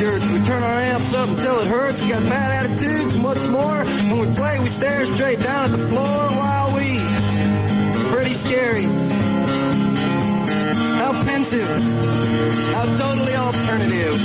[0.02, 0.26] Shirts.
[0.26, 2.02] We turn our amps up until it hurts.
[2.02, 5.86] We got bad attitudes, and more, when we play, we stare straight down at the
[5.94, 6.98] floor while we.
[8.10, 8.82] Pretty scary.
[10.98, 11.78] How pensive.
[12.74, 14.18] How totally alternative.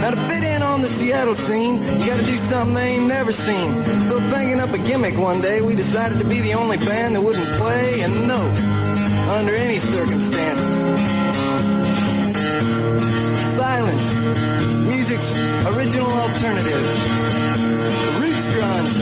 [0.00, 3.32] Now to fit in on the Seattle scene, you gotta do something they ain't never
[3.44, 4.08] seen.
[4.08, 7.20] So thinking up a gimmick one day, we decided to be the only band that
[7.20, 8.56] wouldn't play a note
[9.28, 10.83] under any circumstance.
[16.44, 16.84] Alternative.
[18.20, 18.92] Roots grunge.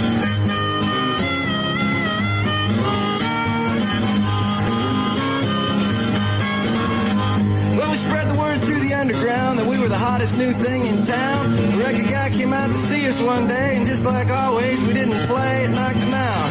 [7.76, 10.86] Well, we spread the word through the underground that we were the hottest new thing
[10.86, 11.72] in town.
[11.72, 14.94] The record guy came out to see us one day, and just like always, we
[14.94, 16.46] didn't play, it knocked him out.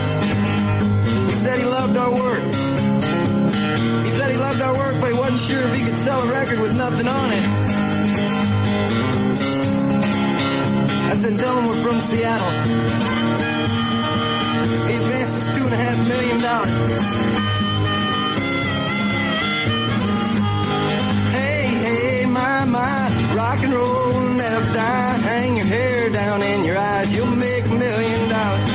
[1.31, 2.43] He said he loved our work.
[2.43, 6.27] He said he loved our work, but he wasn't sure if he could sell a
[6.27, 7.60] record with nothing on it.
[11.21, 12.49] I said, tell from Seattle.
[14.89, 16.73] He advanced two and a half million dollars.
[21.29, 25.21] Hey, hey, my, my, rock and roll never die.
[25.21, 28.65] Hang your hair down in your eyes, you'll make a million dollars.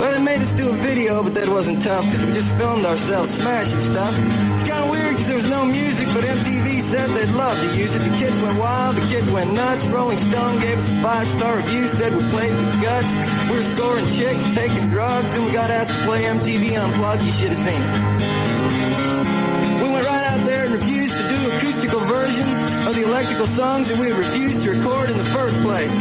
[0.00, 2.86] Well, they made us do a video, but that wasn't tough, because we just filmed
[2.86, 4.16] ourselves smashing stuff.
[4.16, 6.51] It's kind of weird, because there was no music, but MTV
[6.92, 8.04] said they'd love to use it.
[8.04, 9.80] The kids went wild, the kids went nuts.
[9.88, 13.08] Rolling Stone gave us a five-star review, said we played with guts.
[13.48, 17.24] We were scoring chicks, taking drugs, and we got asked to play MTV Unplugged.
[17.24, 17.92] You should have seen it.
[19.80, 22.52] We went right out there and refused to do acoustical versions
[22.84, 25.96] of the electrical songs that we refused to record in the first place.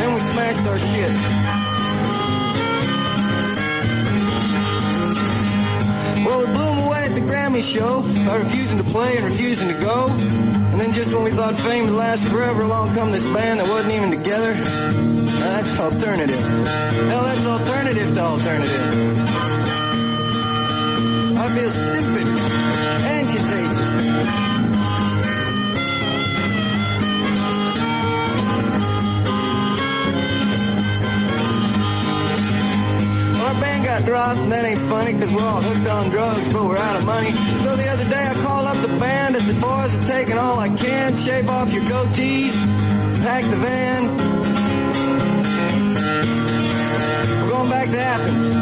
[0.00, 1.12] Then we smashed our shit.
[6.24, 6.69] Well, we blew
[7.30, 10.10] Grammy show by refusing to play and refusing to go.
[10.10, 13.68] And then just when we thought fame would last forever, along come this band that
[13.70, 14.58] wasn't even together.
[14.58, 16.42] That's alternative.
[16.42, 18.82] Hell, that's alternative to alternative.
[21.38, 22.26] I feel stupid.
[22.26, 23.19] Agitated.
[34.08, 37.32] And that ain't funny, because we're all hooked on drugs, but we're out of money.
[37.64, 40.58] So the other day I called up the band, I said, boys, I'm taking all
[40.58, 42.54] I can, shave off your goatees,
[43.22, 44.16] pack the van.
[47.42, 48.59] We're going back to Athens.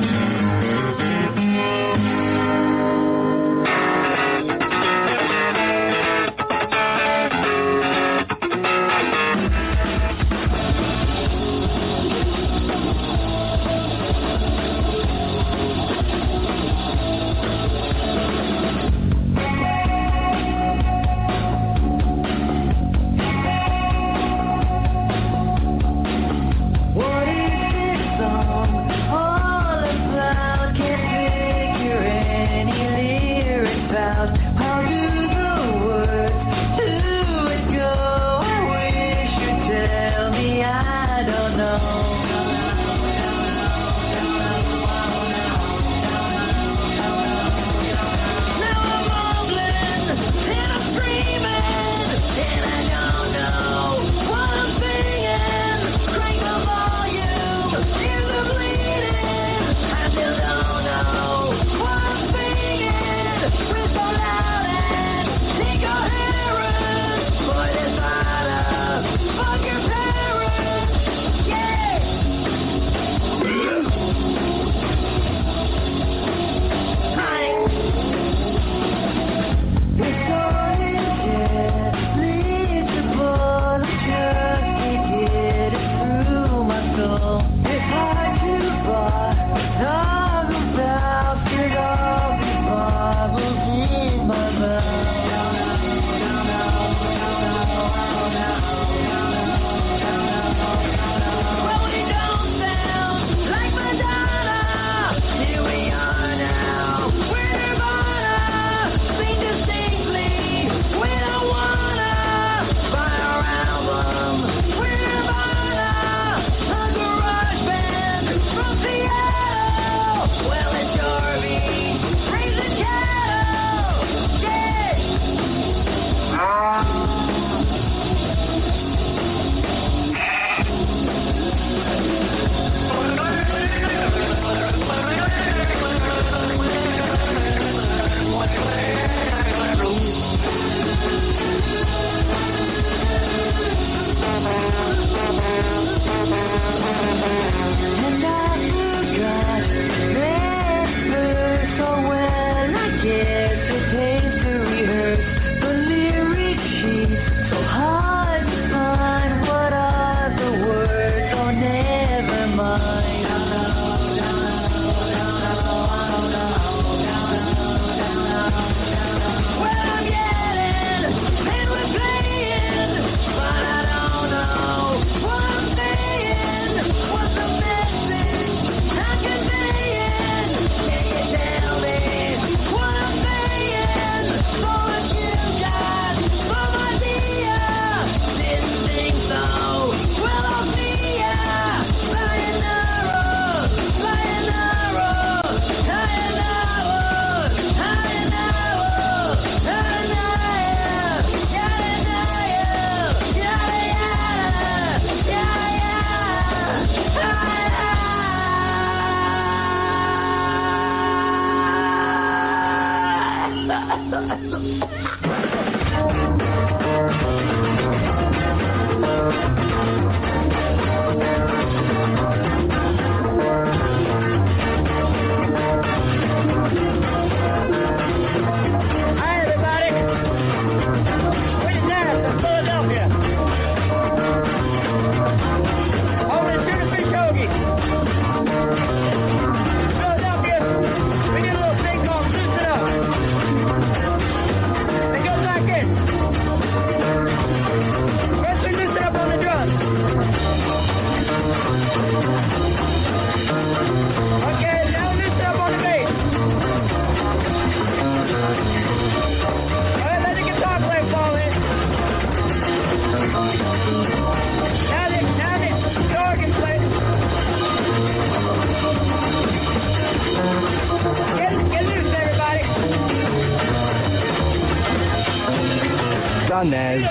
[276.70, 277.02] Nazz.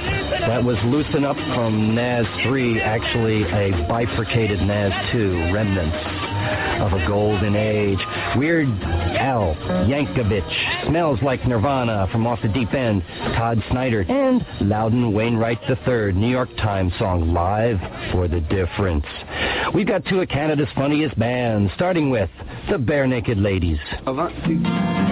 [0.47, 5.97] That was Loosen Up from Nazz 3, actually a bifurcated Nazz 2, remnants
[6.81, 7.99] of a golden age.
[8.37, 9.55] Weird Al
[9.87, 13.03] Yankovic, Smells Like Nirvana from Off the Deep End,
[13.35, 17.79] Todd Snider, and Loudon Wainwright III, New York Times song Live
[18.11, 19.05] for the Difference.
[19.73, 22.29] We've got two of Canada's funniest bands, starting with
[22.69, 23.79] the Barenaked Ladies.
[24.05, 25.06] Wow.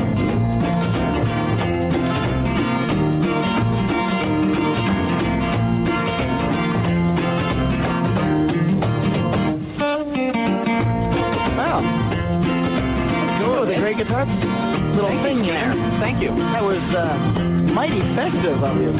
[14.25, 15.73] With a great guitar little thing there.
[15.99, 16.29] Thank you.
[16.29, 17.17] That was uh,
[17.73, 18.93] mighty festive of you.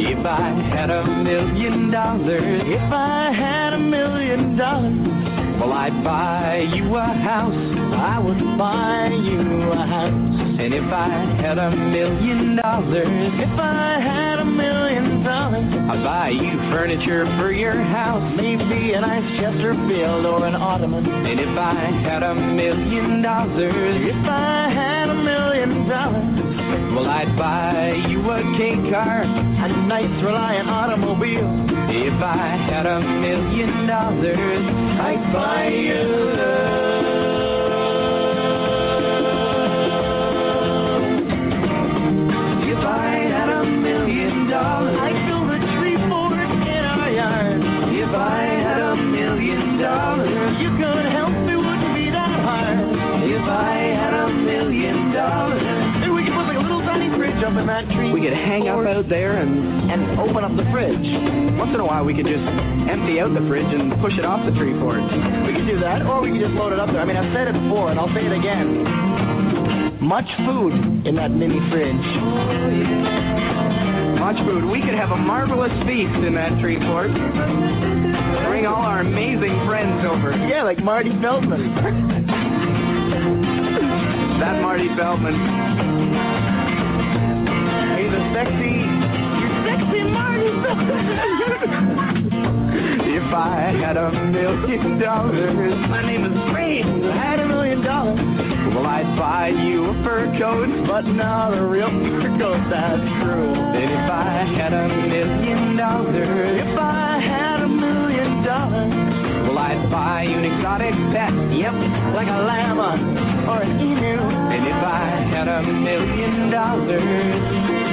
[0.00, 6.66] If I had a million dollars, if I had a million dollars, well, I'd buy
[6.74, 7.54] you a house.
[7.94, 10.47] I would buy you a house.
[10.58, 11.08] And if I
[11.40, 17.52] had a million dollars, if I had a million dollars, I'd buy you furniture for
[17.52, 18.34] your house.
[18.36, 21.06] Maybe a nice Chesterfield or an ottoman.
[21.06, 26.42] And if I had a million dollars, if I had a million dollars,
[26.92, 31.48] well, I'd buy you a K car, a nice Reliant automobile.
[31.88, 34.66] If I had a million dollars,
[35.00, 36.02] I'd buy you
[36.36, 36.77] love.
[57.86, 60.98] We could hang up out there and and open up the fridge.
[61.54, 62.42] once in a while we could just
[62.90, 64.98] empty out the fridge and push it off the tree fort.
[65.46, 67.00] We could do that, or we could just load it up there.
[67.00, 68.82] I mean, I've said it before, and I'll say it again.
[70.02, 72.06] Much food in that mini fridge.
[74.18, 74.64] Much food.
[74.66, 77.14] We could have a marvelous feast in that tree fort.
[77.14, 80.34] Bring all our amazing friends over.
[80.50, 82.34] Yeah, like Marty Feldman.
[84.38, 86.37] That Marty Feldman.
[88.38, 90.46] Sexy, you sexy Marty
[93.18, 96.84] if I had a million dollars, My name is Ray.
[96.84, 98.20] I had a million dollars,
[98.76, 100.68] well, I'd buy you a fur coat.
[100.86, 103.54] but not a real fur coat, that's true.
[103.58, 109.90] And if I had a million dollars, If I had a million dollars, well, I'd
[109.90, 111.34] buy you an exotic pet.
[111.58, 111.74] yep,
[112.14, 113.02] like a llama
[113.50, 114.14] or an emu.
[114.54, 117.87] And if I had a million dollars,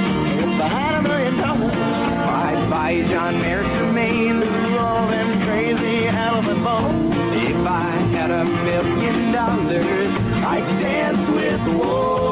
[0.66, 4.42] I had a million dollars, I'd buy John Merrick's remains.
[4.42, 7.14] through all them crazy elephant bones.
[7.38, 10.12] If I had a million dollars,
[10.44, 12.25] I'd dance with wolves.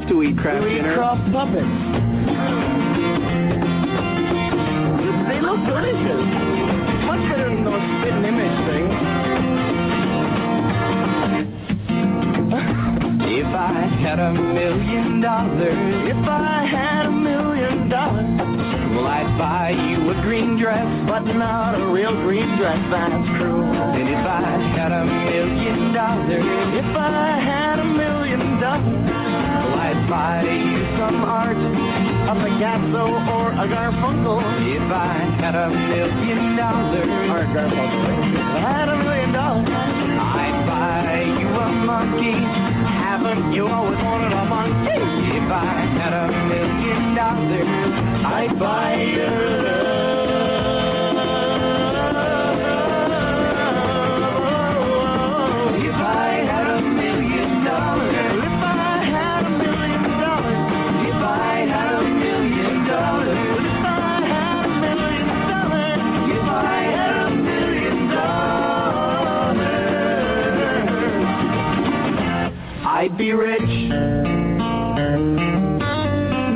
[0.00, 0.94] Have to eat Kraft we eat dinner.
[0.96, 1.60] craft puppets.
[5.28, 6.24] They look delicious.
[7.04, 8.94] Much better than those spitting image things.
[13.28, 18.24] if I had a million dollars, If I had a million dollars,
[18.96, 20.86] well, I'd buy you a green dress.
[21.06, 23.62] but not a real green dress, that's true.
[23.62, 24.40] And if I
[24.76, 26.44] had a million dollars,
[26.74, 29.19] If I had a million dollars,
[30.10, 31.56] buy you some art.
[31.56, 37.46] a Picasso or a Garfunkel, If I had a million dollars, if I
[38.58, 42.42] had a million dollars, I'd buy you a monkey.
[43.06, 44.98] Haven't you always wanted a monkey?
[45.38, 47.94] If I had a million dollars,
[48.26, 49.89] I'd buy you.
[73.20, 73.60] Be rich.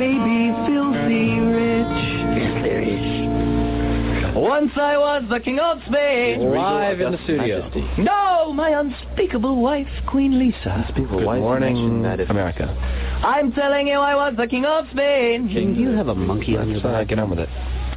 [0.01, 1.95] Maybe filthy rich.
[2.33, 4.35] Filthy rich.
[4.35, 6.49] Once I was the king of Spain.
[6.49, 7.69] Live in the studio.
[7.99, 10.83] No, my unspeakable wife, Queen Lisa.
[10.87, 12.65] Unspeakable Good morning, America.
[13.23, 15.47] I'm telling you, I was the king of Spain.
[15.49, 17.09] King, you have a monkey on your uh, back.
[17.09, 17.49] Get on with it.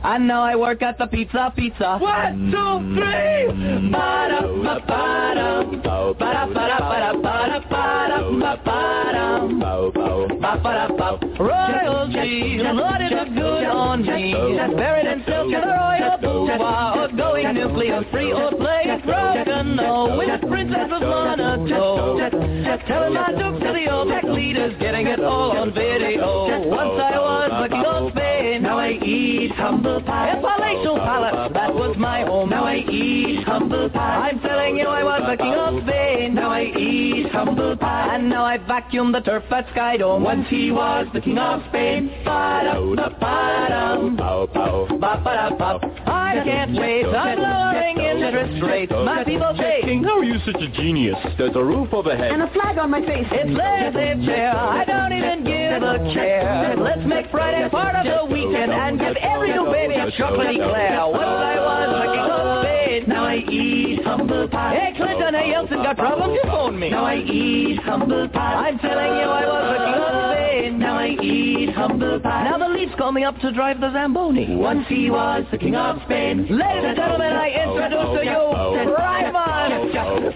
[0.02, 1.98] I know I work at the pizza pizza.
[1.98, 3.90] One, two, three.
[3.90, 5.62] Ba-da, ba-ba-da.
[6.12, 9.28] Ba-da, ba-da, ba-da, ba-da, ba-da, ba da.
[10.40, 11.08] Ba-ba-da-ba.
[11.38, 14.34] Royal G, loaded up good on me.
[14.76, 16.98] Buried in silk and royal boudoir.
[16.98, 19.78] Or going nuclear-free or play rock and
[20.16, 22.18] with with Princess Lana Toe.
[22.86, 26.68] Telling my jokes to the old tech leaders, getting it all on video.
[26.68, 28.14] Once I was a gold
[28.58, 30.30] of Spain, now I eat humble pie.
[30.30, 32.50] A palatial palace, that was my home.
[32.50, 34.30] Now I eat humble pie.
[34.30, 36.34] I'm telling you, I was the king of Spain.
[36.34, 38.14] Now I eat humble pie.
[38.14, 40.22] And now I vacuum the turf at SkyDome.
[40.22, 42.10] Once he was the king of Spain.
[42.24, 44.16] Ba-da-ba-ba-dum.
[44.16, 45.80] Ba-ba-da-ba.
[46.06, 47.06] I can't wait.
[47.06, 48.92] I'm lowering interest rates.
[48.92, 49.80] My people say.
[49.82, 51.16] King, how are you such a genius?
[51.36, 52.32] There's a roof overhead.
[52.32, 53.26] And a flag on my face.
[53.30, 54.56] It's laissez-faire.
[54.56, 56.74] I don't even give a care.
[56.76, 61.06] Let's make Friday part of the weekend and give every new baby a chocolate eclair.
[61.06, 63.08] Once I was king of Spain.
[63.08, 64.74] Now I eat humble pie.
[64.74, 66.34] Hey, Clinton, hey, Yeltsin got problems?
[66.34, 66.90] You phone me.
[66.90, 68.68] Now I eat humble pie.
[68.68, 70.78] I'm telling you, I was king of Spain.
[70.78, 72.44] Now I eat humble pie.
[72.44, 74.56] Now the Leafs call me up to drive the Zamboni.
[74.56, 76.46] Once he was the king of Spain.
[76.48, 79.28] Ladies and gentlemen, I introduce to you Ryman.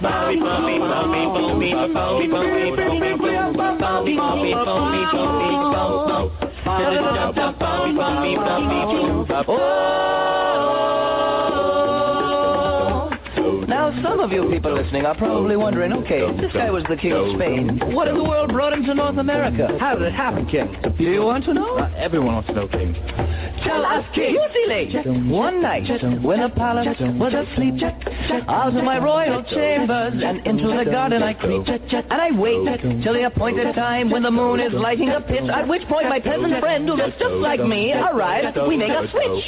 [0.02, 6.78] Bobby, Bobby, Bobby, Bobby, Bobby, Bobby, Bobby, Bobby, Bobby, Bobby, all
[9.26, 10.11] the
[14.02, 17.34] some of you people listening are probably wondering, okay, this guy was the king of
[17.36, 17.80] Spain.
[17.92, 19.76] What in the world brought him to North America?
[19.78, 20.74] How did it happen, King?
[20.96, 21.78] Do you want to know?
[21.96, 22.94] everyone wants to know, King.
[23.64, 24.36] Tell us, King.
[24.36, 25.88] Usually, one night,
[26.22, 27.82] when the palace was asleep,
[28.48, 33.14] out of my royal chambers and into the garden I creep, and I wait till
[33.14, 36.58] the appointed time when the moon is lighting a pitch, at which point my peasant
[36.60, 39.44] friend who looks just like me arrives, we make a switch.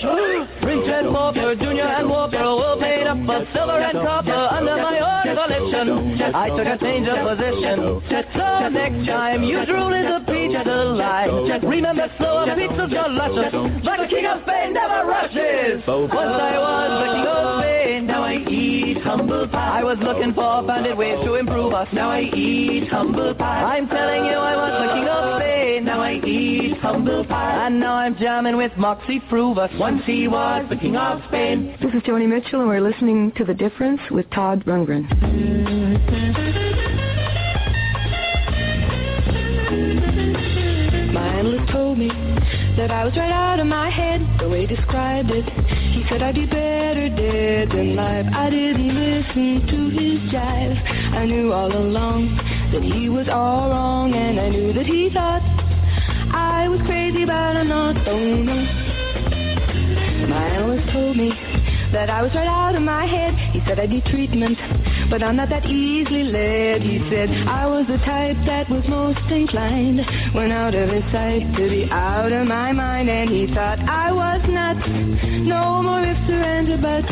[0.60, 5.36] Princess Pauper, Junior and Walker will paid up for silver and copper under my own
[5.36, 6.20] collection.
[6.34, 8.02] I took a change of position.
[8.34, 11.62] So next time you drool is a peach delight.
[11.62, 13.52] Remember slower pizzas are luscious,
[13.84, 15.86] but the king of Spain never rushes.
[15.86, 19.80] Once I was the king of Spain, now eat humble pie.
[19.80, 21.88] I was looking for bandit ways to improve us.
[21.92, 23.76] Now I eat humble pie.
[23.76, 25.84] I'm telling you I was looking up of Spain.
[25.84, 27.66] Now I eat humble pie.
[27.66, 29.76] And now I'm jamming with Moxy Früvous.
[29.78, 31.76] Once he was the king of Spain.
[31.80, 35.08] This is Joni Mitchell, and we're listening to The Difference with Todd Rundgren.
[41.12, 42.33] My analyst told me
[42.76, 45.44] that I was right out of my head, the way he described it.
[45.94, 48.26] He said I'd be better dead than live.
[48.32, 50.76] I didn't listen to his jive.
[51.14, 52.36] I knew all along
[52.72, 55.42] that he was all wrong, and I knew that he thought
[56.34, 57.96] I was crazy, but I'm not.
[58.08, 58.56] Oh no.
[60.26, 61.53] My analyst told me
[61.94, 63.34] that I was right out of my head.
[63.54, 64.58] He said I need treatment,
[65.08, 66.82] but I'm not that easily led.
[66.82, 70.02] He said I was the type that was most inclined
[70.34, 73.08] when out of his sight to be out of my mind.
[73.08, 74.84] And he thought I was nuts.
[75.46, 77.06] No more ifs or ands or buts.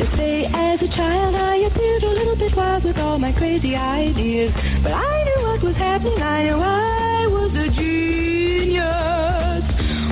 [0.00, 3.76] They say as a child I appeared a little bit wild with all my crazy
[3.76, 6.22] ideas, but I knew what was happening.
[6.22, 9.64] I knew I was a genius.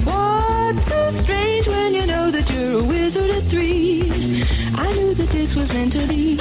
[0.04, 1.45] What's so strange
[3.50, 4.02] three?
[4.74, 6.36] I knew that this was meant to be.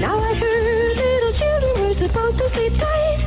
[0.00, 3.18] Now I heard little children were supposed to sleep tight.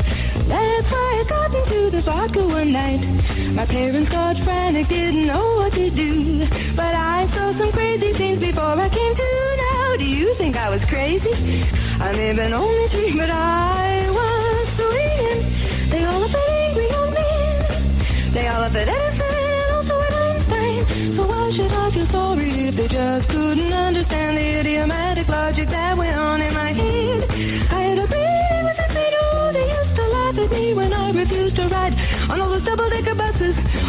[0.48, 3.02] That's why I got into the vodka one night.
[3.54, 6.48] My parents got frantic, didn't know what to do.
[6.76, 9.96] But I saw some crazy things before I came to now.
[9.98, 11.64] Do you think I was crazy?
[12.00, 15.90] I may have been only three, but I was swinging.
[15.90, 18.32] They all felt angry on me.
[18.34, 19.19] They all Edison and
[22.12, 25.09] they just couldn't understand the idiomatic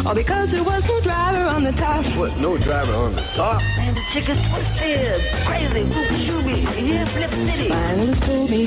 [0.05, 2.03] all because there was no driver on the top.
[2.17, 2.37] What?
[2.37, 3.61] No driver on the top?
[3.61, 5.83] And the chick is twisted, crazy,
[6.25, 6.57] shooby,
[6.89, 7.69] yeah, flip city.
[7.69, 8.65] Finally told me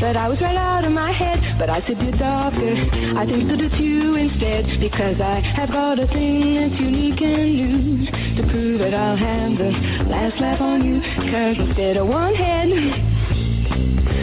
[0.00, 2.74] that I was right out of my head, but I said, dear doctor,
[3.16, 7.54] I think that it's you instead, because I have got a thing that's unique and
[7.54, 8.06] new
[8.36, 9.70] to prove that I'll have the
[10.10, 12.68] last laugh on you, cause instead of one head,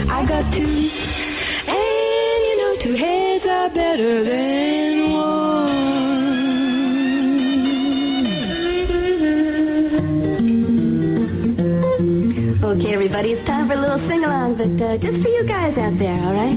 [0.10, 0.90] I got two.
[1.68, 4.91] And you know, two heads are better than
[12.72, 15.92] Okay, everybody, it's time for a little sing-along, but uh, just for you guys out
[16.00, 16.56] there, all right?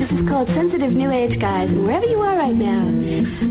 [0.00, 2.88] This is called Sensitive New Age Guys, and wherever you are right now,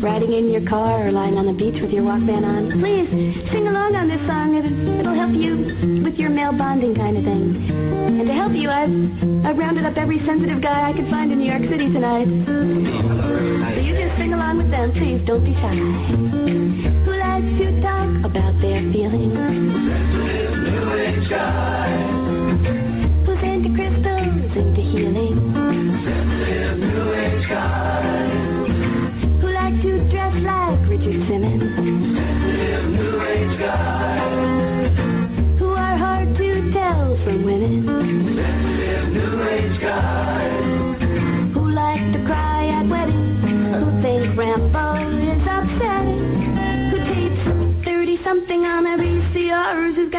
[0.02, 3.06] riding in your car or lying on the beach with your Walkman on, please
[3.54, 4.58] sing along on this song.
[4.58, 4.66] It,
[4.98, 7.70] it'll help you with your male bonding kind of thing.
[7.70, 8.90] And to help you, I've,
[9.46, 12.26] I've rounded up every sensitive guy I could find in New York City tonight.
[12.26, 15.22] So you just sing along with them, please.
[15.22, 17.11] Don't be shy.
[17.42, 19.34] To talk about their feelings?
[19.34, 22.31] New age guy.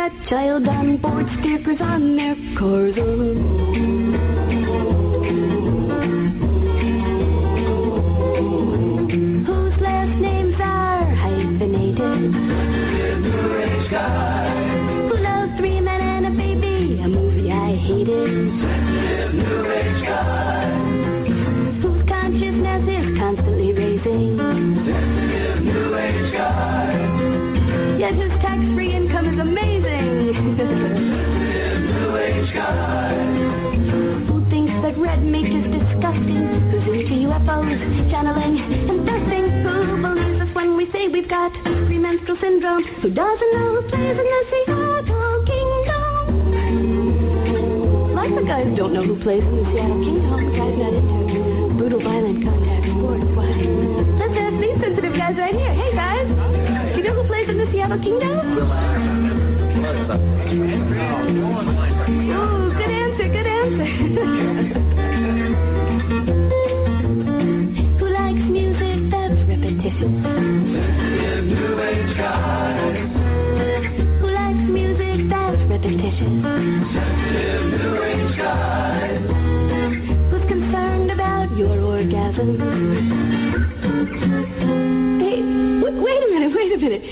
[0.03, 0.29] VCRs?
[0.29, 2.95] Child on board stickers on their cars?
[9.45, 12.33] Whose last names are hyphenated?
[15.09, 16.99] Who three men and a baby?
[16.99, 18.51] A movie I hated.
[18.61, 20.69] Sensitive new age guy.
[21.81, 24.33] Whose consciousness is constantly raising.
[27.99, 29.72] Yes, his tax-free income is amazing.
[36.13, 36.69] Disgusting?
[36.69, 39.49] Who's into UFOs, channeling, and dusting?
[39.65, 42.83] Who believes us when we say we've got premenstrual syndrome?
[43.01, 46.53] Who doesn't know who plays in the Seattle Kingdome?
[48.13, 50.53] Lots of guys don't know who plays in the Seattle Kingdome.
[50.53, 53.25] Guys not into brutal, violent contact sports.
[53.33, 53.49] Why?
[54.21, 55.73] Let's ask these sensitive guys right here.
[55.73, 56.29] Hey guys,
[56.95, 58.61] you know who plays in the Seattle Kingdome?
[62.29, 64.79] Ooh, good answer, good answer.
[80.31, 82.57] Who's concerned about your orgasm?
[85.19, 85.37] Hey,
[85.81, 87.03] w- wait a minute, wait a minute.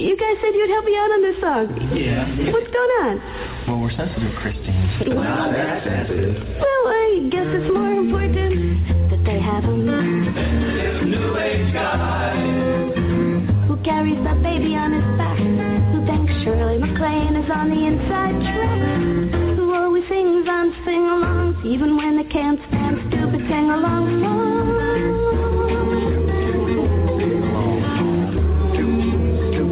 [0.00, 1.66] You guys said you'd help me out on this song.
[1.96, 2.26] Yeah.
[2.52, 3.20] What's going on?
[3.68, 4.90] Well, we're sensitive Christians.
[5.06, 6.36] Not that sensitive.
[6.58, 9.86] Well, I guess it's more important that they have 'em.
[10.34, 12.34] Sensitive new age guy.
[13.68, 15.38] Who carries the baby on his back?
[15.38, 18.78] Who thinks Shirley MacLaine is on the inside track?
[19.58, 24.22] Who always sings on sing-alongs, even when they can't stand stupid sing-alongs?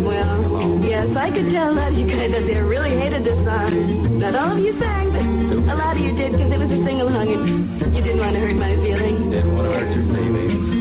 [0.03, 4.19] Well, yes, I could tell that you guys out there really hated this song.
[4.19, 6.85] Not all of you sang, but a lot of you did because it was a
[6.85, 9.31] sing-along and you didn't want to hurt my feelings.
[9.31, 10.74] Didn't want to hurt your feelings.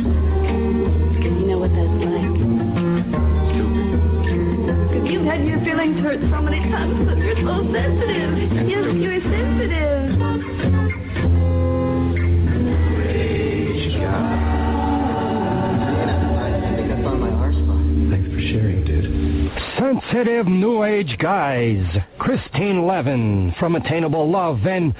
[5.34, 8.38] Had your feelings hurt so many times because you're so sensitive.
[8.70, 10.22] Yes, you're sensitive.
[16.38, 17.82] I think I found my R spot.
[18.12, 19.52] Thanks for sharing, dude.
[19.80, 21.84] Sensitive New Age Guys,
[22.20, 24.94] Christine Lavin from Attainable Love, and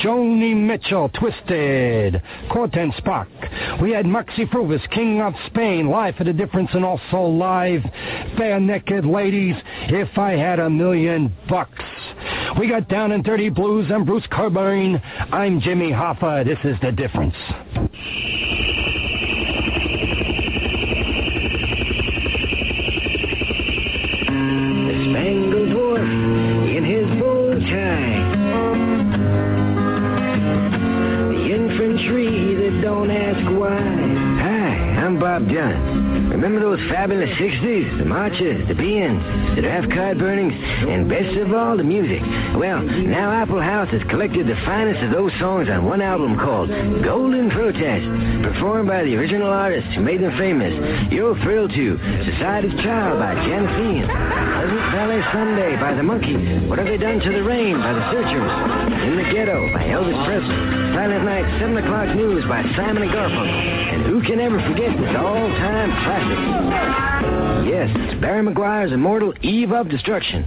[0.00, 3.28] Joni Mitchell, Twisted, Corten Spock.
[3.82, 7.82] We had Moxy Früvous, King of Spain, live for the difference, and also live,
[8.36, 9.56] Barenaked Ladies,
[9.88, 11.84] If I Had a Million Bucks.
[12.58, 15.00] We got Down and Dirty Blues and Bruce Cockburn.
[15.32, 16.44] I'm Jimmy Hoffa.
[16.44, 17.36] This is the difference.
[32.00, 33.76] Infantry that don't ask why.
[33.76, 35.99] Hi, I'm Bob John.
[36.40, 37.98] Remember those fabulous 60s?
[37.98, 39.20] The marches, the bands,
[39.56, 40.54] the draft card burnings,
[40.88, 42.22] and best of all, the music.
[42.56, 46.70] Well, now Apple House has collected the finest of those songs on one album called
[47.04, 48.08] Golden Protest,
[48.42, 50.72] performed by the original artists who made them famous.
[51.12, 51.98] You'll thrill to
[52.32, 54.40] Society's Child by Janice
[54.70, 56.68] Pleasant Valley Sunday by the Monkees.
[56.68, 58.52] What Have They Done to the Rain by the Searchers.
[59.02, 60.56] In the Ghetto by Elvis Presley.
[60.94, 63.50] Silent Night 7 O'Clock News by Simon and Garfunkel.
[63.50, 66.29] And who can ever forget this all-time classic?
[67.66, 70.44] Yes, it's Barry McGuire's immortal Eve of Destruction.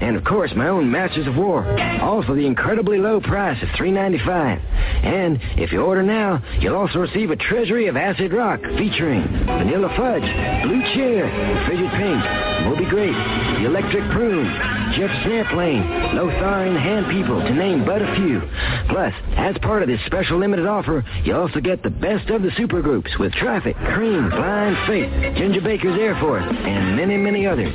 [0.00, 1.64] And of course, my own Masters of War.
[2.00, 4.60] All for the incredibly low price of $3.95.
[5.04, 9.88] And if you order now, you'll also receive a treasury of acid rock featuring Vanilla
[9.96, 10.22] Fudge,
[10.64, 11.28] Blue Cheer,
[11.66, 12.22] Frigid Pink,
[12.64, 13.14] Moby Grape,
[13.58, 14.46] The Electric Prune,
[14.96, 18.40] Jefferson Airplane, Lothar and the Hand People, to name but a few.
[18.88, 22.50] Plus, as part of this special limited offer, you also get the best of the
[22.50, 27.72] supergroups with Traffic, Cream, Blind Faith, Ginger Baker's Air Force, and many, many others.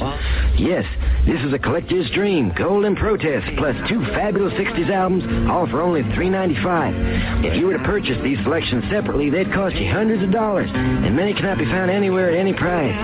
[0.57, 0.85] Yes,
[1.25, 6.03] this is a collector's dream, Golden Protest, plus two fabulous 60s albums, all for only
[6.15, 7.45] $3.95.
[7.45, 11.15] If you were to purchase these selections separately, they'd cost you hundreds of dollars, and
[11.15, 12.95] many cannot be found anywhere at any price.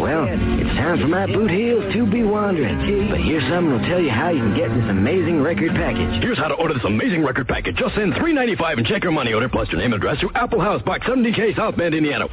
[0.00, 3.10] Well, it's time for my boot heels to be wandering.
[3.10, 6.22] But here's something that'll tell you how you can get this amazing record package.
[6.22, 7.76] Here's how to order this amazing record package.
[7.76, 10.60] Just send $3.95 and check your money order plus your name and address to Apple
[10.60, 12.26] House, Box 70K, South Bend, Indiana.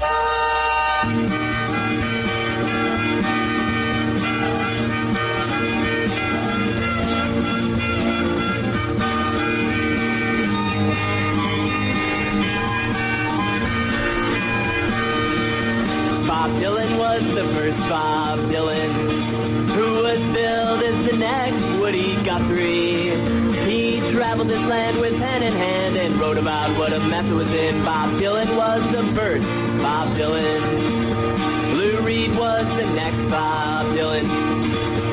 [1.04, 1.12] Bob
[16.62, 23.43] Dylan was the first Bob Dylan, who was billed as the next Woody Guthrie.
[23.68, 27.34] He traveled this land with pen in hand and wrote about what a mess it
[27.34, 27.84] was in.
[27.84, 29.45] Bob Dylan was the first
[29.81, 31.77] Bob Dylan.
[31.77, 34.27] Lou Reed was the next Bob Dylan,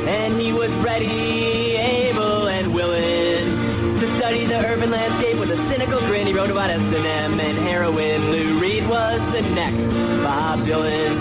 [0.08, 6.00] and he was ready, able, and willing to study the urban landscape with a cynical
[6.00, 6.26] grin.
[6.26, 8.30] He wrote about S&M and heroin.
[8.30, 9.78] Lou Reed was the next
[10.26, 11.14] Bob Dylan.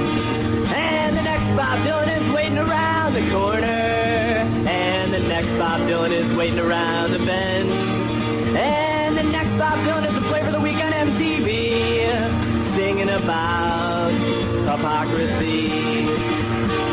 [0.73, 4.09] And the next Bob Dylan is waiting around the corner.
[4.67, 7.69] And the next Bob Dylan is waiting around the bend.
[8.57, 12.77] And the next Bob Dylan is a flavor of the week on MTV.
[12.77, 14.11] Singing about
[14.69, 16.05] hypocrisy.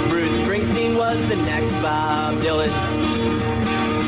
[0.09, 2.73] Bruce Springsteen was the next Bob Dylan.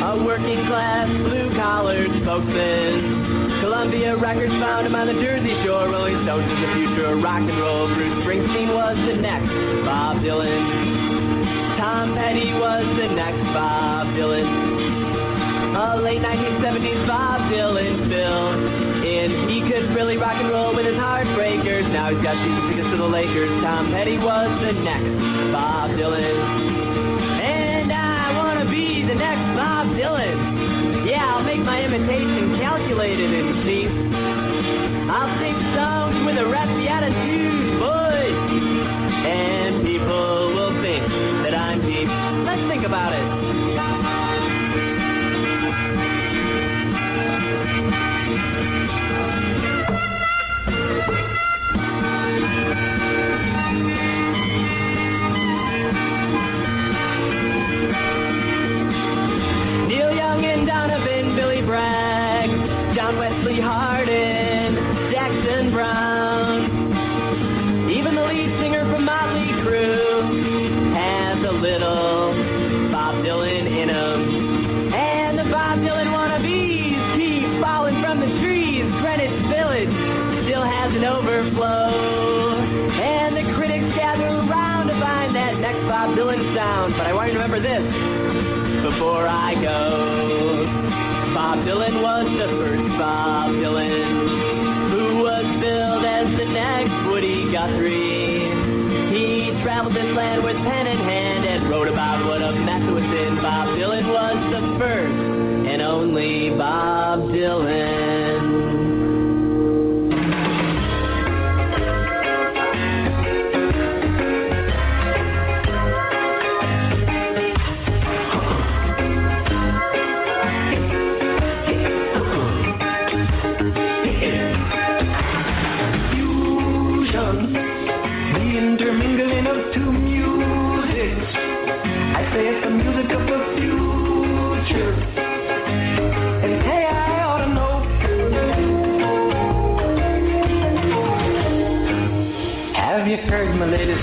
[0.03, 3.61] A working class blue collared spokesman.
[3.61, 5.91] Columbia Records found him on the Jersey Shore.
[5.91, 7.89] Rolling Stones is the future of rock and roll.
[7.95, 9.53] Bruce Springsteen was the next
[9.85, 10.98] Bob Dylan.
[11.79, 14.49] Tom Petty was the next Bob Dylan.
[15.79, 18.55] A late 1970s Bob Dylan film.
[19.05, 21.91] And he could really rock and roll with his heartbreakers.
[21.93, 23.51] Now he's got season tickets to the Lakers.
[23.63, 25.15] Tom Petty was the next
[25.53, 26.37] Bob Dylan.
[27.41, 31.07] And I want to be the next Bob Dylan.
[31.09, 33.91] Yeah, I'll make my imitation calculated and cheap.
[35.09, 37.58] I'll sing songs with a raspy attitude,
[42.07, 43.28] Let's think about it.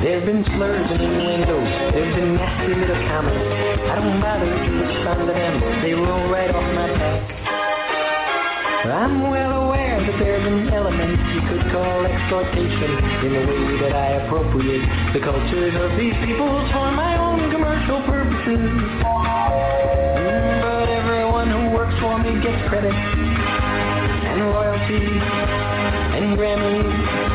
[0.00, 1.68] There've been slurs and innuendos.
[1.92, 3.44] There's been nasty little comments.
[3.84, 5.60] I don't bother to respond to them.
[5.82, 7.40] They roll right off my back.
[8.90, 12.90] I'm well aware that there's an element you could call exploitation
[13.22, 18.00] in the way that I appropriate the cultures of these peoples for my own commercial
[18.08, 18.72] purposes.
[20.64, 25.22] But everyone who works for me gets credit and royalties
[26.16, 27.29] and Grammys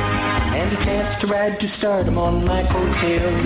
[0.71, 3.43] a chance to ride to stardom on my coattails.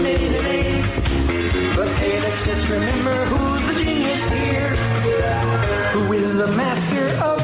[1.75, 4.75] But hey, let's just remember who's the genius here.
[5.93, 7.38] Who is the master of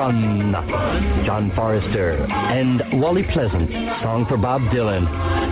[0.00, 0.52] Fusion,
[1.26, 3.70] John Forrester, and Wally Pleasant,
[4.00, 5.06] song for Bob Dylan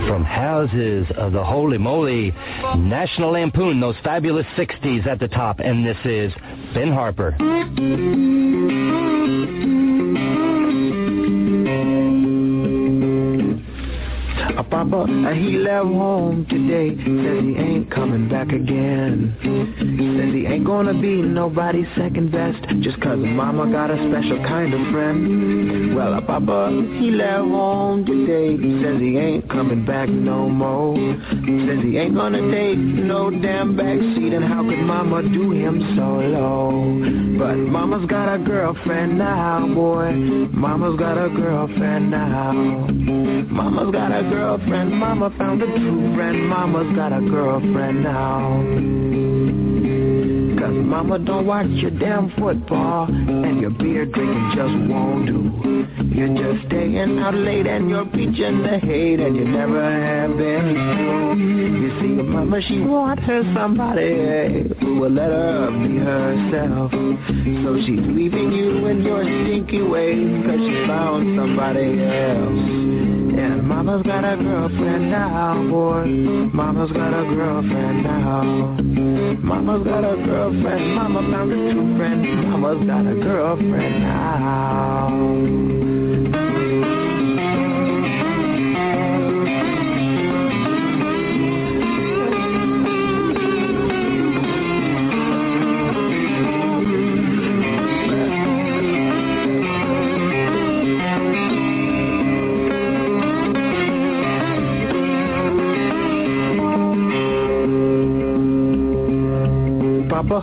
[0.07, 2.31] from Houses of the Holy Moly,
[2.77, 6.33] National Lampoon, those fabulous 60s at the top, and this is
[6.73, 7.35] Ben Harper.
[14.69, 16.95] Papa, uh, he left home today.
[16.95, 19.35] Says he ain't coming back again.
[20.33, 22.61] He ain't gonna be nobody's second best.
[22.81, 25.95] Just cause mama got a special kind of friend.
[25.95, 26.69] Well, a papa,
[26.99, 28.55] he left home today.
[28.83, 30.95] Says he ain't coming back no more.
[30.95, 34.35] Says he ain't gonna take no damn backseat.
[34.35, 37.39] And how could mama do him so low?
[37.39, 40.11] But mama's got a girlfriend now, boy.
[40.53, 42.53] Mama's got a girlfriend now.
[42.53, 44.91] Mama's got a girlfriend.
[44.91, 46.47] Mama found a true friend.
[46.47, 49.08] Mama's got a girlfriend now.
[50.71, 53.07] Mama don't watch your damn football.
[53.07, 55.59] And your beer drinking just won't do.
[56.19, 60.73] You're just staying out late and you're preaching the hate And you never have been
[60.75, 66.91] true You see mama she want her somebody Who will let her be herself.
[66.91, 72.88] So she's leaving you in your stinky ways Cause she found somebody else
[73.39, 76.05] and mama's got a girlfriend now, boy.
[76.53, 78.43] Mama's got a girlfriend now.
[79.41, 80.95] Mama's got a girlfriend.
[80.95, 82.49] Mama found a true friend.
[82.49, 85.88] Mama's got a girlfriend now.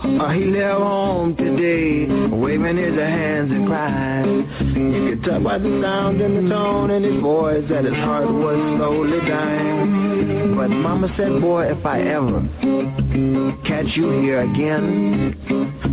[0.03, 4.47] Uh, he left home today, waving his hands and crying.
[4.75, 8.29] You could tell by the sound and the tone in his voice that his heart
[8.29, 10.55] was slowly dying.
[10.55, 12.41] But Mama said, boy, if I ever
[13.65, 15.35] catch you here again,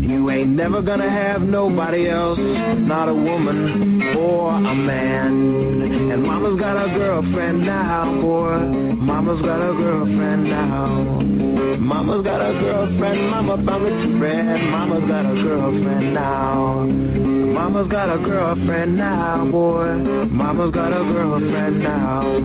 [0.06, 6.10] you ain't never gonna have nobody else, not a woman or a man.
[6.12, 8.59] And Mama's got a girlfriend now, boy.
[8.59, 11.23] Mama's got a girlfriend now.
[11.55, 14.70] Mama's got a girlfriend, Mama found a friend.
[14.70, 16.85] Mama's got a girlfriend now.
[16.85, 19.94] Mama's got a girlfriend now, boy.
[20.31, 22.39] Mama's got a girlfriend now.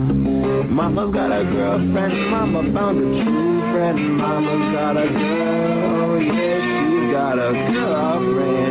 [0.69, 4.17] Mama's got a girlfriend, Mama found a true friend.
[4.17, 8.68] Mama's got a girl, yes, she's got a girlfriend.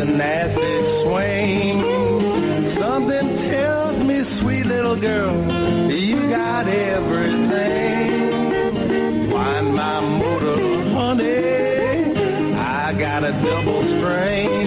[0.00, 1.76] The nasty swing?
[2.80, 5.36] Something tells me, sweet little girl,
[5.92, 8.30] you got everything.
[9.30, 10.56] Wind my motor,
[10.94, 12.54] honey.
[12.56, 14.59] I got a double string.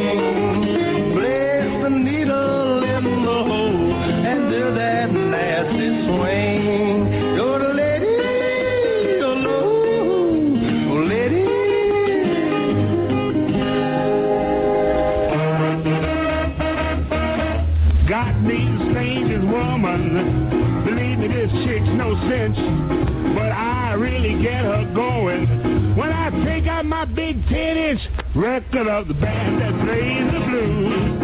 [28.54, 31.20] Record of the band that plays the blues.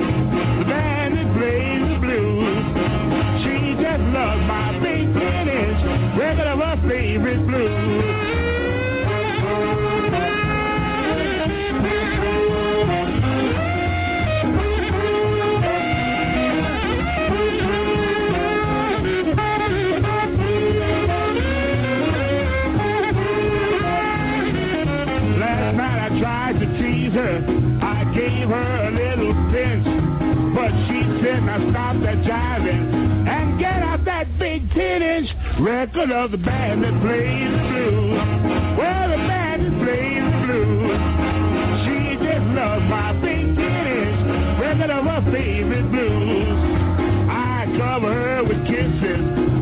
[0.57, 2.65] The band that plays the blues.
[3.43, 8.28] She just loves my big 10 inch record of her favorite blues.
[28.49, 29.85] Her a little pinch.
[30.55, 36.11] But she said, now stop that jiving and get out that big 10 inch record
[36.11, 38.19] of the band that plays blues.
[38.77, 40.99] Well, the band that plays blues.
[41.85, 46.59] She just loves my big 10 inch record of her favorite blues.
[47.29, 49.21] I cover her with kisses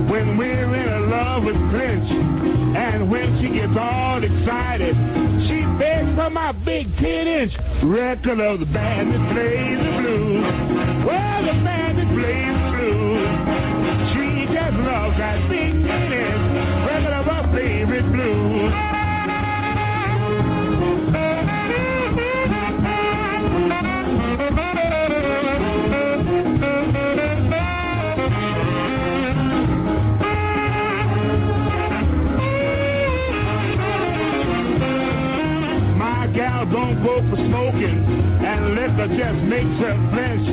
[0.09, 2.09] when we're in a love with clinch.
[2.77, 4.95] And when she gets all excited,
[5.47, 11.05] she begs for my big 10 inch record of the band that plays the blues.
[11.05, 13.27] Well, the band that plays the blues.
[14.13, 15.83] She just loves that 10
[16.85, 18.96] record of her favorite blues.
[36.71, 38.03] For smoking,
[38.43, 40.47] and liquor just makes her flinch.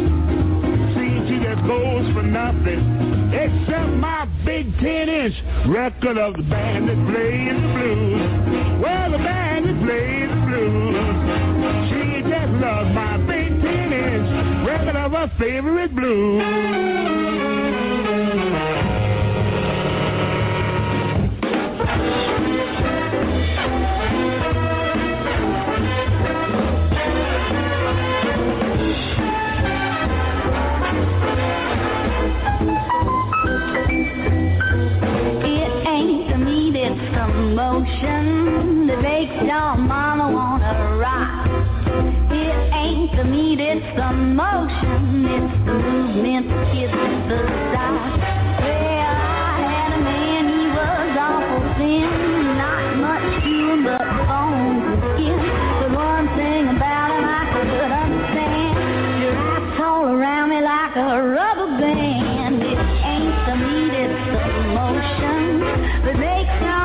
[0.95, 5.35] See, she just goes for nothing, except my big 10-inch
[5.67, 8.83] record of the band that plays the blues.
[8.83, 10.97] Well, the band that plays the blues.
[11.91, 16.84] She just loves my big 10-inch record of her favorite blues.
[43.97, 48.44] The it's motion, it's the movement that gives it the style.
[66.05, 66.84] That makes your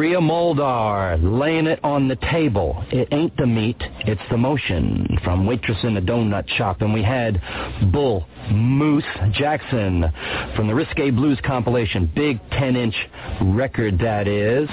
[0.00, 2.82] Maria Muldaur laying it on the table.
[2.90, 5.18] It ain't the meat, it's the motion.
[5.22, 6.80] From Waitress in a Donut Shop.
[6.80, 7.38] And we had
[7.92, 10.06] Bull Moose Jackson
[10.56, 12.10] from the Risque Blues compilation.
[12.14, 12.94] Big 10-inch
[13.54, 14.70] record that is.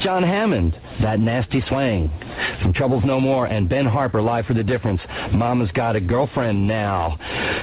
[0.00, 2.08] John Hammond, That Nasty Swing.
[2.60, 5.00] From Troubles No More and Ben Harper live for the difference.
[5.32, 7.18] Mama's Got a Girlfriend Now.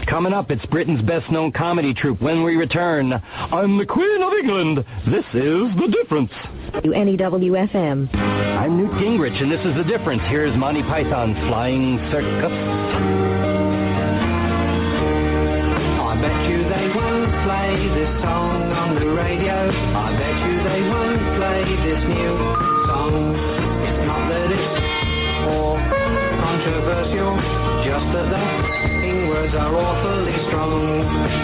[0.08, 2.22] Coming up, it's Britain's best known comedy troupe.
[2.22, 4.86] When we return, I'm the Queen of England.
[5.06, 6.32] This is The Difference.
[6.84, 8.16] WNEW-FM.
[8.16, 10.22] I'm Newt Gingrich, and this is The Difference.
[10.28, 12.52] Here's Monty Python's Flying Circus.
[16.02, 19.72] I bet you they won't play this song on the radio.
[19.96, 23.38] I bet you they won't play this new song.
[23.86, 24.70] It's not that it's
[25.46, 25.78] more
[26.42, 27.38] controversial,
[27.86, 30.74] just that the f***ing words are awfully strong.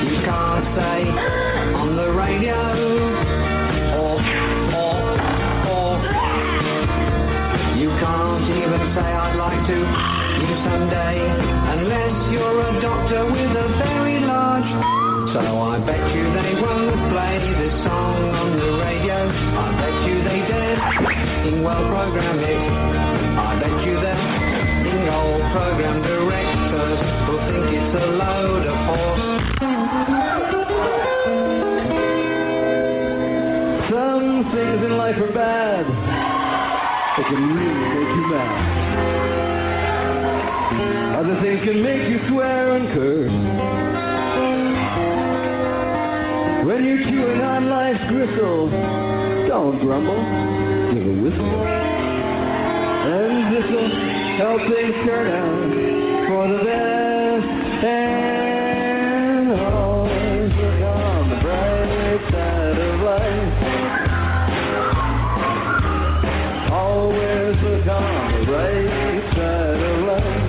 [0.10, 0.98] You can't say
[1.82, 2.58] on the radio
[4.02, 4.18] or
[4.74, 5.06] or
[5.70, 5.92] or.
[7.78, 9.80] You can't even say I'd like to
[10.42, 11.18] you someday
[11.78, 15.05] unless you're a doctor with a very large.
[15.36, 19.28] So I bet you they won't play this song on the radio.
[19.28, 20.80] I bet you they dare
[21.50, 22.56] in well program it.
[22.56, 24.16] I bet you that
[24.88, 29.28] in old program directors will think it's a load of horse.
[33.92, 35.84] Some things in life are bad.
[37.18, 38.56] They can really make you mad.
[41.20, 43.75] Other things can make you swear and curse.
[46.66, 48.70] When you're chewing on life's gristle,
[49.48, 50.18] Don't grumble.
[50.96, 51.46] Give a whistle.
[53.06, 53.90] And this'll
[54.42, 55.70] help things turn out
[56.28, 57.46] for the best.
[57.86, 63.54] And always look on the bright side of life.
[66.72, 70.42] Always look on the right side of life.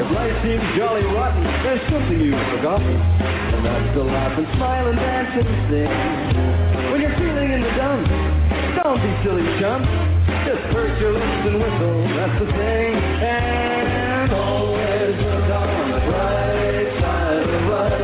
[0.00, 2.96] If life seems jolly rotten, there's something you've forgotten.
[2.96, 6.92] And that's to laugh and smile and dance and sing.
[6.92, 8.10] When you're feeling in the dumps,
[8.76, 9.88] don't be silly chumps.
[10.46, 12.94] Just perch your lips and whistle, that's the thing.
[12.94, 17.95] And always look on the bright side of life.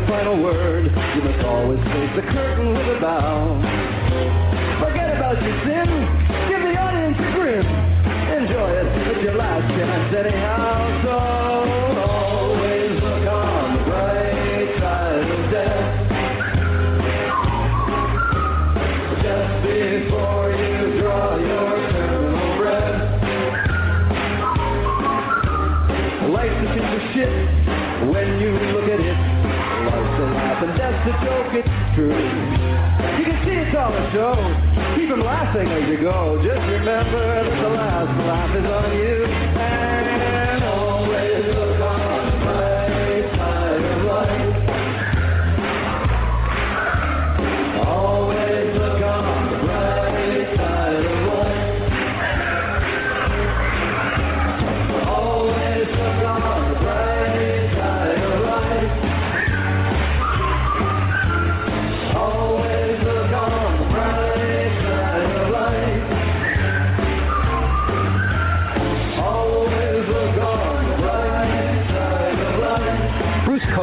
[0.00, 0.84] The final word.
[0.84, 3.60] You must always face the curtain with a bow.
[4.80, 5.88] Forget about your sin,
[6.48, 7.66] give the audience a grin.
[8.40, 11.02] Enjoy it, it's your last chance anyhow.
[11.04, 11.89] So
[30.60, 32.12] And death's a joke, it's true.
[32.12, 34.36] You can see it's all a show.
[34.94, 36.38] Keep 'em laughing as you go.
[36.44, 39.24] Just remember that the last laugh is on you.
[39.56, 43.09] And always look on the bright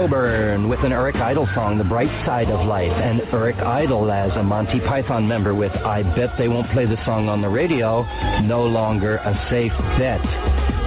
[0.08, 4.32] Cockburn with an Eric Idle song, The Bright Side of Life, and Eric Idle as
[4.38, 8.04] a Monty Python member with I Bet They Won't Play the Song on the Radio,
[8.44, 10.24] no longer a safe bet.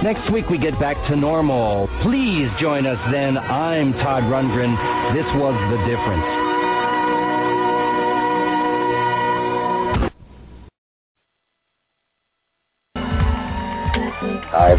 [0.01, 1.87] Next week we get back to normal.
[2.01, 3.37] Please join us then.
[3.37, 4.73] I'm Todd Rundgren.
[5.13, 6.40] This was The Difference.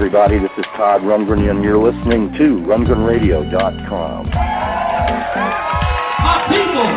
[0.02, 0.36] Everybody.
[0.36, 4.30] This is Todd Rundgren, and you're listening to RundgrenRadio.com.
[6.18, 6.90] My people!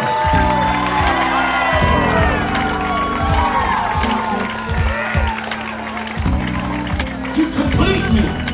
[7.38, 8.45] You complete me!